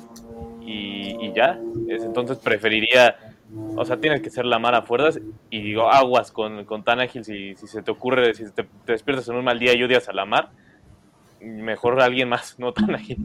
[0.62, 1.58] y, y ya.
[1.88, 3.16] Es- entonces preferiría,
[3.76, 5.20] o sea, tienes que ser Lamar a fuerzas
[5.50, 9.28] y digo, aguas con, con Tannehill si, si se te ocurre, si te, te despiertas
[9.28, 10.50] en un mal día y odias a Lamar
[11.40, 13.16] mejor alguien más, no tan ahí.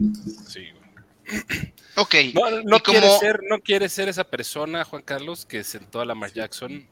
[0.46, 0.66] Sí.
[1.96, 2.14] Ok.
[2.34, 6.04] No, no como- quiere ser, no quiere ser esa persona, Juan Carlos, que sentó a
[6.04, 6.86] Lamar Jackson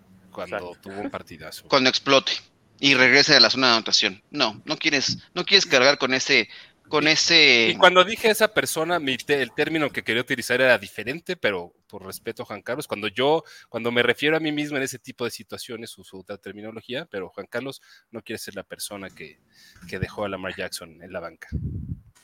[0.46, 0.78] cuando Exacto.
[0.90, 1.66] tuvo un partidazo.
[1.68, 2.32] cuando explote
[2.78, 4.22] y regrese a la zona de anotación.
[4.30, 6.48] No, no quieres, no quieres cargar con ese,
[6.88, 7.70] con ese.
[7.70, 11.74] Y cuando dije esa persona, mi te- el término que quería utilizar era diferente, pero
[11.88, 15.00] por respeto a Juan Carlos, cuando yo, cuando me refiero a mí mismo en ese
[15.00, 17.80] tipo de situaciones, uso otra terminología, pero Juan Carlos
[18.12, 19.40] no quiere ser la persona que,
[19.88, 21.48] que dejó a Lamar Jackson en la banca.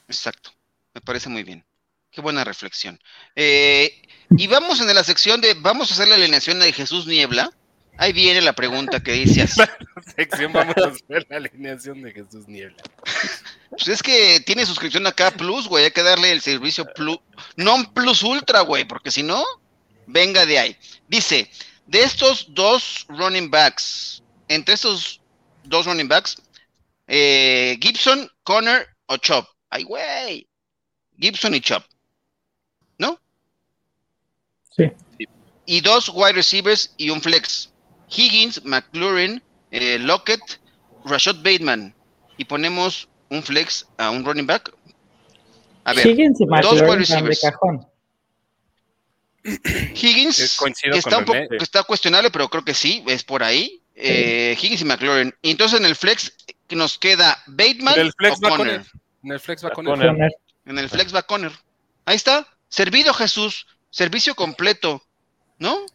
[0.07, 0.51] Exacto.
[0.95, 1.65] Me parece muy bien.
[2.13, 2.97] Qué buena reflexión.
[3.35, 4.03] Eh,
[4.39, 7.51] y vamos en la sección de vamos a hacer la alineación de Jesús Niebla.
[7.97, 9.61] Ahí viene la pregunta que dice así.
[10.17, 12.83] Sección, vamos a hacer la alineación de Jesús Niebla.
[13.71, 15.85] Pues es que tiene suscripción acá Plus, güey.
[15.85, 17.19] Hay que darle el servicio Plus.
[17.57, 19.45] Non Plus Ultra, güey, porque si no,
[20.07, 20.77] venga de ahí.
[21.09, 21.51] Dice,
[21.87, 25.21] de estos dos running backs, entre estos
[25.65, 26.37] dos running backs,
[27.07, 29.47] eh, Gibson, Connor o Chop.
[29.71, 30.49] Ay, güey.
[31.19, 31.85] Gibson y Chop.
[32.99, 33.21] ¿No?
[34.77, 34.91] Sí.
[35.67, 37.71] Y dos wide receivers y un flex.
[38.15, 40.41] Higgins, McLaurin, eh, Lockett,
[41.05, 41.95] Rashad Bateman.
[42.37, 44.73] Y ponemos un flex a un running back.
[45.85, 47.41] A ver, Higgins y dos wide van de receivers.
[47.41, 47.87] cajón.
[49.45, 50.49] Higgins Eh,
[50.91, 51.49] que está, con un poco, René.
[51.49, 53.83] que está cuestionable, pero creo que sí, es por ahí.
[53.95, 55.35] Eh, Higgins y McLaurin.
[55.43, 56.33] Y entonces en el flex
[56.67, 58.85] que nos queda Bateman el flex o con Conner.
[59.23, 59.71] En el flex va.
[59.71, 60.33] Conner.
[60.65, 61.53] En el flex va Conner.
[62.07, 62.49] Ahí está.
[62.69, 63.67] Servido Jesús.
[63.91, 65.03] Servicio completo.
[65.59, 65.87] ¿No?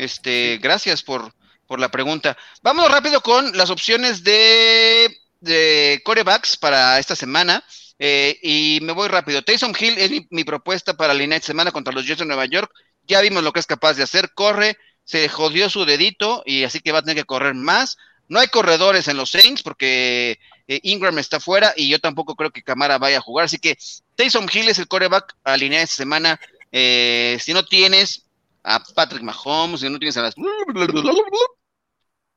[0.00, 1.30] Este, gracias por,
[1.66, 2.34] por la pregunta.
[2.62, 7.62] Vamos rápido con las opciones de, de corebacks para esta semana.
[7.98, 9.42] Eh, y me voy rápido.
[9.42, 12.46] Taysom Hill es mi, mi propuesta para la de semana contra los Jets de Nueva
[12.46, 12.72] York.
[13.06, 14.30] Ya vimos lo que es capaz de hacer.
[14.32, 17.98] Corre, se jodió su dedito y así que va a tener que correr más.
[18.26, 22.52] No hay corredores en los Saints porque eh, Ingram está fuera y yo tampoco creo
[22.52, 23.44] que Camara vaya a jugar.
[23.44, 23.76] Así que
[24.14, 26.40] Taysom Hill es el coreback a alinear esta semana.
[26.72, 28.29] Eh, si no tienes
[28.62, 30.34] a Patrick Mahomes, si no tienes a las...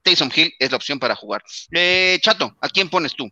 [0.03, 1.43] Taysom Hill es la opción para jugar.
[1.71, 3.29] Eh, Chato, ¿a quién pones tú?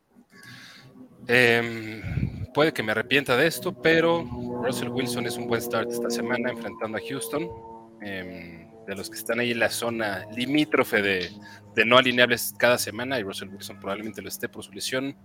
[1.27, 4.23] Em, puede que me arrepienta de esto, pero
[4.63, 7.49] Russell Wilson es un buen start esta semana enfrentando a Houston.
[8.01, 11.31] Em, de los que están ahí en la zona limítrofe de,
[11.75, 15.15] de no alineables cada semana, y Russell Wilson probablemente lo esté por su lesión.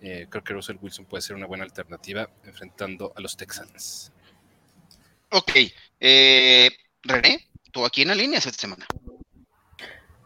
[0.00, 4.12] Eh, creo que Russell Wilson puede ser una buena alternativa enfrentando a los Texans.
[5.30, 5.52] Ok.
[6.00, 6.70] Eh,
[7.04, 8.86] René, ¿tú a quién alineas esta semana?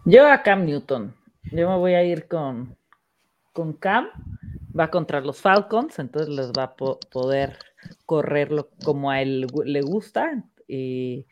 [0.05, 1.15] Yo a Cam Newton.
[1.51, 2.77] Yo me voy a ir con,
[3.53, 4.09] con Cam.
[4.79, 7.59] Va contra los Falcons, entonces les va a po- poder
[8.07, 10.45] correrlo como a él le gusta.
[10.69, 11.27] Y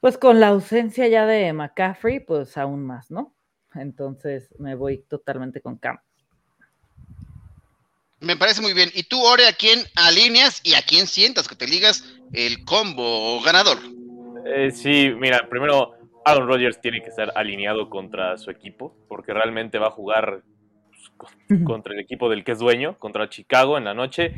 [0.00, 3.34] pues con la ausencia ya de McCaffrey, pues aún más, ¿no?
[3.74, 5.98] Entonces me voy totalmente con Cam.
[8.20, 8.90] Me parece muy bien.
[8.94, 13.40] ¿Y tú, Ore, a quién alineas y a quién sientas que te ligas el combo
[13.42, 13.78] ganador?
[14.44, 15.92] Eh, sí, mira, primero
[16.24, 20.42] Aaron Rodgers tiene que estar alineado contra su equipo, porque realmente va a jugar
[20.88, 21.30] pues, con-
[21.64, 24.34] contra el equipo del que es dueño, contra Chicago en la noche.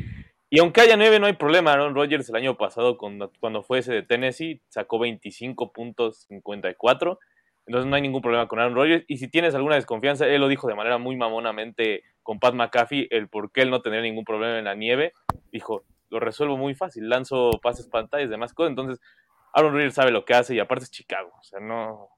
[0.49, 1.73] Y aunque haya nueve, no hay problema.
[1.73, 7.19] Aaron Rodgers el año pasado, cuando, cuando fue ese de Tennessee, sacó 25 puntos 54.
[7.65, 9.03] Entonces no hay ningún problema con Aaron Rodgers.
[9.07, 13.07] Y si tienes alguna desconfianza, él lo dijo de manera muy mamonamente con Pat McAfee,
[13.09, 15.13] el por qué él no tendría ningún problema en la nieve.
[15.51, 18.69] Dijo, lo resuelvo muy fácil, lanzo pases pantallas, demás cosas.
[18.69, 18.99] Entonces,
[19.53, 21.31] Aaron Rodgers sabe lo que hace y aparte es Chicago.
[21.39, 22.09] O sea, no...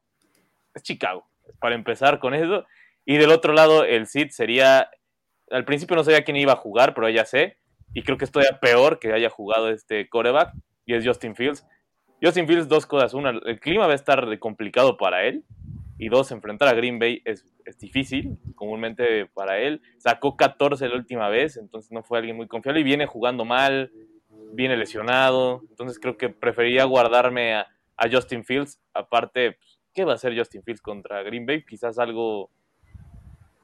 [0.73, 1.27] Es Chicago.
[1.59, 2.65] Para empezar con eso.
[3.05, 4.89] Y del otro lado, el Sid sería...
[5.51, 7.57] Al principio no sabía quién iba a jugar, pero ya sé.
[7.93, 10.53] Y creo que es todavía peor que haya jugado este coreback.
[10.85, 11.65] Y es Justin Fields.
[12.21, 13.13] Justin Fields, dos cosas.
[13.13, 15.43] Una, el clima va a estar complicado para él.
[15.97, 19.81] Y dos, enfrentar a Green Bay es, es difícil, comúnmente para él.
[19.97, 22.81] Sacó 14 la última vez, entonces no fue alguien muy confiable.
[22.81, 23.91] Y viene jugando mal,
[24.55, 25.61] viene lesionado.
[25.69, 28.79] Entonces creo que preferiría guardarme a, a Justin Fields.
[28.93, 31.63] Aparte, pues, ¿qué va a hacer Justin Fields contra Green Bay?
[31.65, 32.49] Quizás algo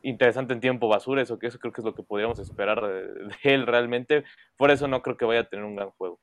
[0.04, 3.04] interesante en tiempo basura, eso, que eso creo que es lo que podríamos esperar de,
[3.14, 4.24] de él realmente.
[4.58, 6.20] Por eso no creo que vaya a tener un gran juego.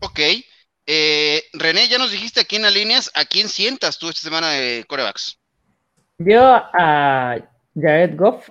[0.00, 0.20] Ok.
[0.90, 4.84] Eh, René, ya nos dijiste a quién alineas, a quién sientas tú esta semana de
[4.88, 5.38] corebacks.
[6.16, 7.36] Yo a
[7.74, 8.48] Jared Goff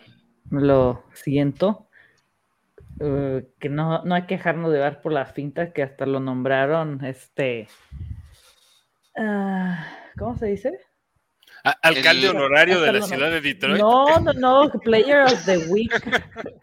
[0.52, 1.87] lo siento.
[3.00, 6.20] Eh, que no, no hay que dejarnos de ver por las fintas que hasta lo
[6.20, 7.68] nombraron este.
[9.18, 9.86] ah,
[10.18, 10.72] ¿Cómo se dice?
[11.64, 15.58] A- alcalde El- honorario de la ciudad de Detroit, No, no, no, Player of the
[15.70, 15.92] Week.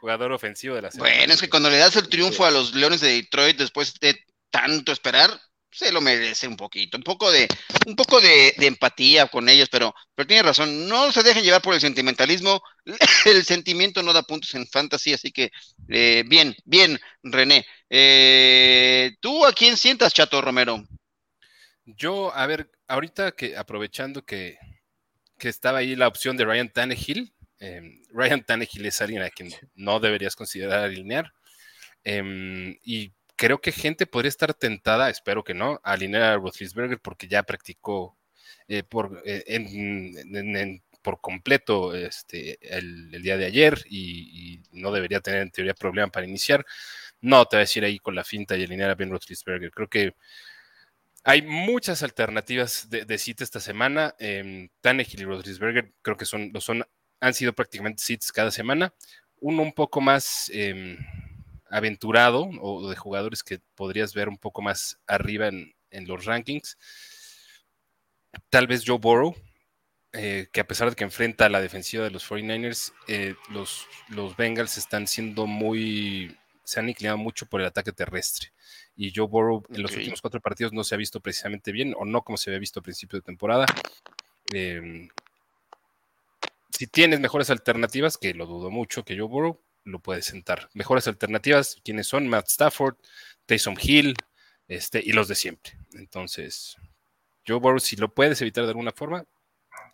[0.00, 1.14] jugador ofensivo de la semana.
[1.14, 4.16] Bueno, es que cuando le das el triunfo a los Leones de Detroit después de
[4.50, 5.28] tanto esperar,
[5.70, 7.46] se lo merece un poquito, un poco de,
[7.86, 11.74] un poco de, empatía con ellos, pero, pero tiene razón, no se dejen llevar por
[11.74, 12.60] el sentimentalismo,
[13.24, 15.50] el sentimiento no da puntos en fantasy, así que
[15.88, 17.66] eh, bien, bien, René.
[17.88, 20.84] Eh, ¿Tú a quién sientas, Chato Romero?
[21.84, 24.58] Yo, a ver, ahorita que aprovechando que,
[25.38, 29.52] que estaba ahí la opción de Ryan Tannehill, eh, Ryan Tannehill es alguien a quien
[29.74, 31.32] no deberías considerar alinear.
[32.04, 37.00] em, y creo que gente podría estar tentada, espero que no, a alinear a Roethlisberger
[37.00, 38.18] porque ya practicó
[38.68, 44.56] eh, por, eh, en- en- en- por completo este, el, el día de ayer y,
[44.56, 46.66] y no debería tener en teoría problema para iniciar.
[47.22, 49.70] No, te voy a decir ahí con la finta y alinear a Ben Roethlisberger.
[49.72, 50.14] Creo que
[51.24, 54.14] hay muchas alternativas de, de cita esta semana.
[54.18, 56.84] Eh, Tannehill y Rodríguez creo que son, lo son,
[57.20, 58.94] han sido prácticamente sits cada semana.
[59.40, 60.96] Uno un poco más eh,
[61.70, 66.76] aventurado o de jugadores que podrías ver un poco más arriba en, en los rankings.
[68.48, 69.34] Tal vez Joe Burrow,
[70.12, 73.86] eh, que a pesar de que enfrenta a la defensiva de los 49ers, eh, los,
[74.08, 78.52] los Bengals están siendo muy, se han inclinado mucho por el ataque terrestre.
[78.96, 82.04] Y Joe Burrow en los últimos cuatro partidos no se ha visto precisamente bien, o
[82.04, 83.66] no como se había visto a principio de temporada.
[84.52, 85.08] Eh,
[86.70, 90.68] si tienes mejores alternativas, que lo dudo mucho que Joe Burrow, lo puedes sentar.
[90.74, 92.28] Mejores alternativas, ¿quiénes son?
[92.28, 92.96] Matt Stafford,
[93.46, 94.14] Taysom Hill,
[94.68, 95.78] este, y los de siempre.
[95.94, 96.76] Entonces,
[97.46, 99.24] Joe Burrow, si lo puedes evitar de alguna forma,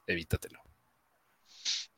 [0.07, 0.66] evítatelo.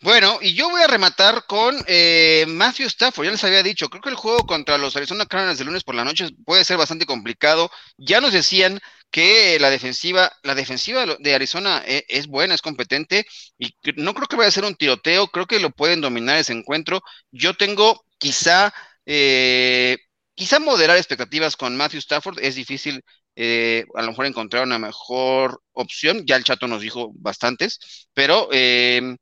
[0.01, 4.01] Bueno, y yo voy a rematar con eh, Matthew Stafford, ya les había dicho, creo
[4.01, 7.05] que el juego contra los Arizona Cardinals de lunes por la noche puede ser bastante
[7.05, 7.69] complicado.
[7.97, 8.79] Ya nos decían
[9.11, 13.27] que la defensiva, la defensiva de Arizona e- es, buena, es competente,
[13.59, 16.53] y no creo que vaya a ser un tiroteo, creo que lo pueden dominar ese
[16.53, 17.03] encuentro.
[17.33, 18.73] Yo tengo quizá,
[19.05, 19.97] eh,
[20.35, 23.03] quizá moderar expectativas con Matthew Stafford, es difícil
[23.35, 27.81] eh, a lo mejor encontrar una mejor opción, ya el chato nos dijo bastantes,
[28.15, 28.49] pero...
[28.53, 29.17] em,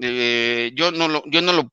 [0.00, 1.72] eh, yo no lo, yo no lo,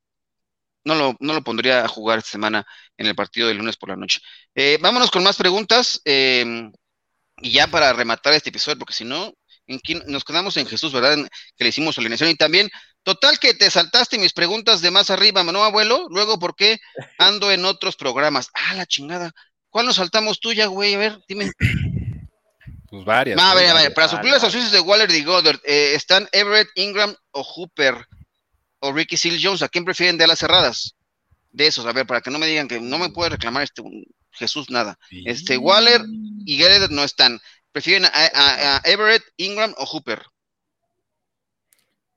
[0.86, 2.65] no lo, no lo pondría a jugar esta semana
[2.97, 4.22] en el partido del lunes por la noche.
[4.55, 6.70] Eh, vámonos con más preguntas eh,
[7.41, 9.34] y ya para rematar este episodio, porque si no,
[9.67, 11.17] en quién- nos quedamos en Jesús, ¿verdad?
[11.57, 12.70] Que le hicimos alineación y también,
[13.03, 16.07] total que te saltaste mis preguntas de más arriba, ¿no, abuelo?
[16.09, 16.80] Luego, ¿por qué
[17.17, 18.49] ando en otros programas?
[18.53, 19.32] Ah, la chingada.
[19.70, 20.95] ¿Cuál nos saltamos tuya, güey?
[20.95, 21.51] A ver, dime.
[22.89, 23.39] Pues varias.
[23.39, 23.55] A ¿no?
[23.55, 23.93] ver, a ver, Varias.
[23.93, 27.95] para suplir las ausencias de Waller y Goddard, eh, ¿están Everett, Ingram o Hooper
[28.79, 29.61] o Ricky Seal Jones?
[29.61, 30.95] ¿A quién prefieren de alas cerradas?
[31.51, 33.81] De esos, a ver, para que no me digan que no me puede reclamar este
[33.81, 34.97] un- Jesús nada.
[35.25, 36.01] Este, Waller
[36.45, 37.39] y Goddard no están.
[37.71, 40.21] ¿Prefieren a, a- a Everett, Ingram o Hooper?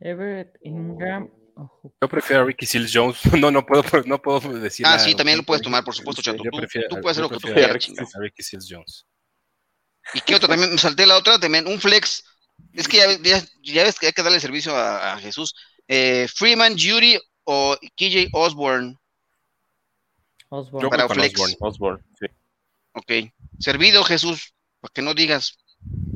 [0.00, 1.30] Everett Ingram.
[1.56, 1.94] ojo.
[2.00, 3.18] Yo prefiero a Ricky Seals Jones.
[3.40, 4.86] No, no puedo, no puedo decir.
[4.86, 6.42] Ah, sí, también lo puedes tomar, por supuesto, Chato.
[6.44, 8.08] yo Tú, prefiero- tú puedes hacer lo que tú quieras, Ricky- chingado.
[8.14, 9.06] a Ricky Seals Jones.
[10.14, 10.48] ¿Y qué otro?
[10.48, 12.24] También me salté la otra, también un flex.
[12.72, 15.54] Es que ya, ves- ya, ya ves que hay que darle servicio a, a Jesús.
[15.88, 18.96] Eh, Freeman, Judy o KJ Osborne.
[20.48, 20.82] Osborne.
[20.84, 21.34] Yo Para flex.
[21.34, 21.56] Osborne.
[21.60, 22.26] Osborne, sí.
[22.92, 23.12] Ok.
[23.58, 25.56] Servido, Jesús, para que no digas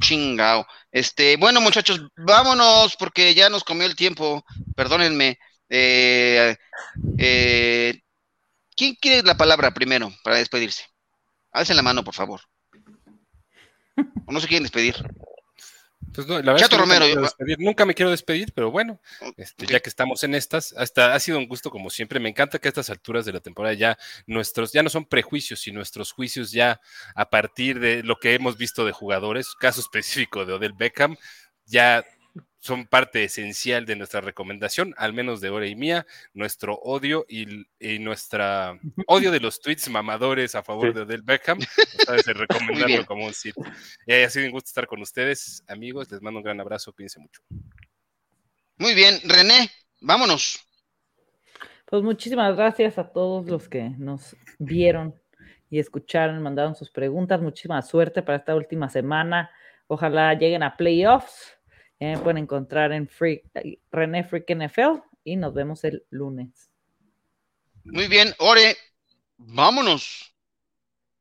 [0.00, 0.66] chingao.
[0.92, 4.44] Este, bueno, muchachos, vámonos porque ya nos comió el tiempo.
[4.74, 5.38] Perdónenme.
[5.68, 6.56] Eh,
[7.18, 8.00] eh,
[8.76, 10.84] ¿Quién quiere la palabra primero para despedirse?
[11.50, 12.40] Alcen la mano, por favor.
[14.26, 14.94] ¿O no se quieren despedir?
[16.12, 17.94] Pues no, la verdad Chato es que nunca, Romero, me quiero yo- despedir, nunca me
[17.94, 19.00] quiero despedir, pero bueno,
[19.36, 22.20] este, ya que estamos en estas, hasta ha sido un gusto como siempre.
[22.20, 25.66] Me encanta que a estas alturas de la temporada ya nuestros, ya no son prejuicios
[25.66, 26.80] y nuestros juicios ya
[27.14, 31.16] a partir de lo que hemos visto de jugadores, caso específico de Odell Beckham,
[31.66, 32.04] ya
[32.66, 37.66] son parte esencial de nuestra recomendación, al menos de Ore y mía, nuestro odio y,
[37.78, 40.92] y nuestra odio de los tweets mamadores a favor Sí.
[40.94, 41.58] de Odell Beckham,
[42.06, 43.64] sabes, recomendarlo como un sitio.
[44.06, 46.10] Y ha sido un gusto estar con ustedes, amigos.
[46.10, 46.92] Les mando un gran abrazo.
[46.92, 47.40] Cuídense mucho.
[48.78, 50.62] Muy bien, René, vámonos.
[51.86, 55.14] Pues muchísimas gracias a todos los que nos vieron
[55.70, 57.40] y escucharon, mandaron sus preguntas.
[57.40, 59.50] Muchísima suerte para esta última semana.
[59.86, 61.52] Ojalá lleguen a playoffs.
[62.00, 63.42] Ya me pueden encontrar en Free,
[63.90, 66.70] René Freak NFL y nos vemos el lunes.
[67.84, 68.76] Muy bien, Ore,
[69.38, 70.34] vámonos.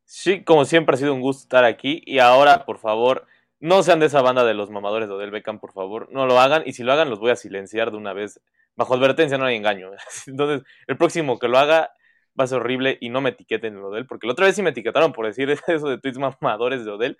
[0.03, 2.01] Sí, como siempre ha sido un gusto estar aquí.
[2.05, 3.25] Y ahora, por favor,
[3.59, 6.09] no sean de esa banda de los mamadores de Odell Beckham, por favor.
[6.11, 6.63] No lo hagan.
[6.65, 8.41] Y si lo hagan, los voy a silenciar de una vez
[8.75, 9.91] bajo advertencia no hay engaño.
[10.27, 11.91] Entonces, el próximo que lo haga
[12.39, 14.61] va a ser horrible y no me etiqueten en Odell, porque la otra vez sí
[14.61, 17.17] me etiquetaron por decir eso de tweets mamadores de Odell.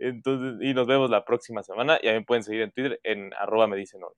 [0.00, 1.98] Entonces, y nos vemos la próxima semana.
[2.02, 4.14] Y mí pueden seguir en Twitter en arroba me dicen hoy.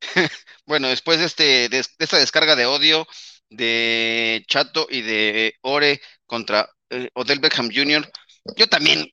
[0.66, 3.06] bueno, después de, este, de esta descarga de odio
[3.50, 8.08] de Chato y de Ore contra eh, Odell Beckham Jr.,
[8.56, 9.12] yo también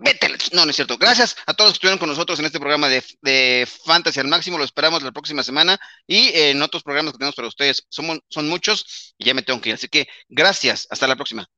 [0.00, 0.96] Vete, no, no es cierto.
[0.96, 4.28] Gracias a todos los que estuvieron con nosotros en este programa de, de Fantasy al
[4.28, 4.56] máximo.
[4.56, 7.84] Lo esperamos la próxima semana y en otros programas que tenemos para ustedes.
[7.88, 9.74] Somos, son muchos y ya me tengo que ir.
[9.74, 10.86] Así que gracias.
[10.90, 11.48] Hasta la próxima.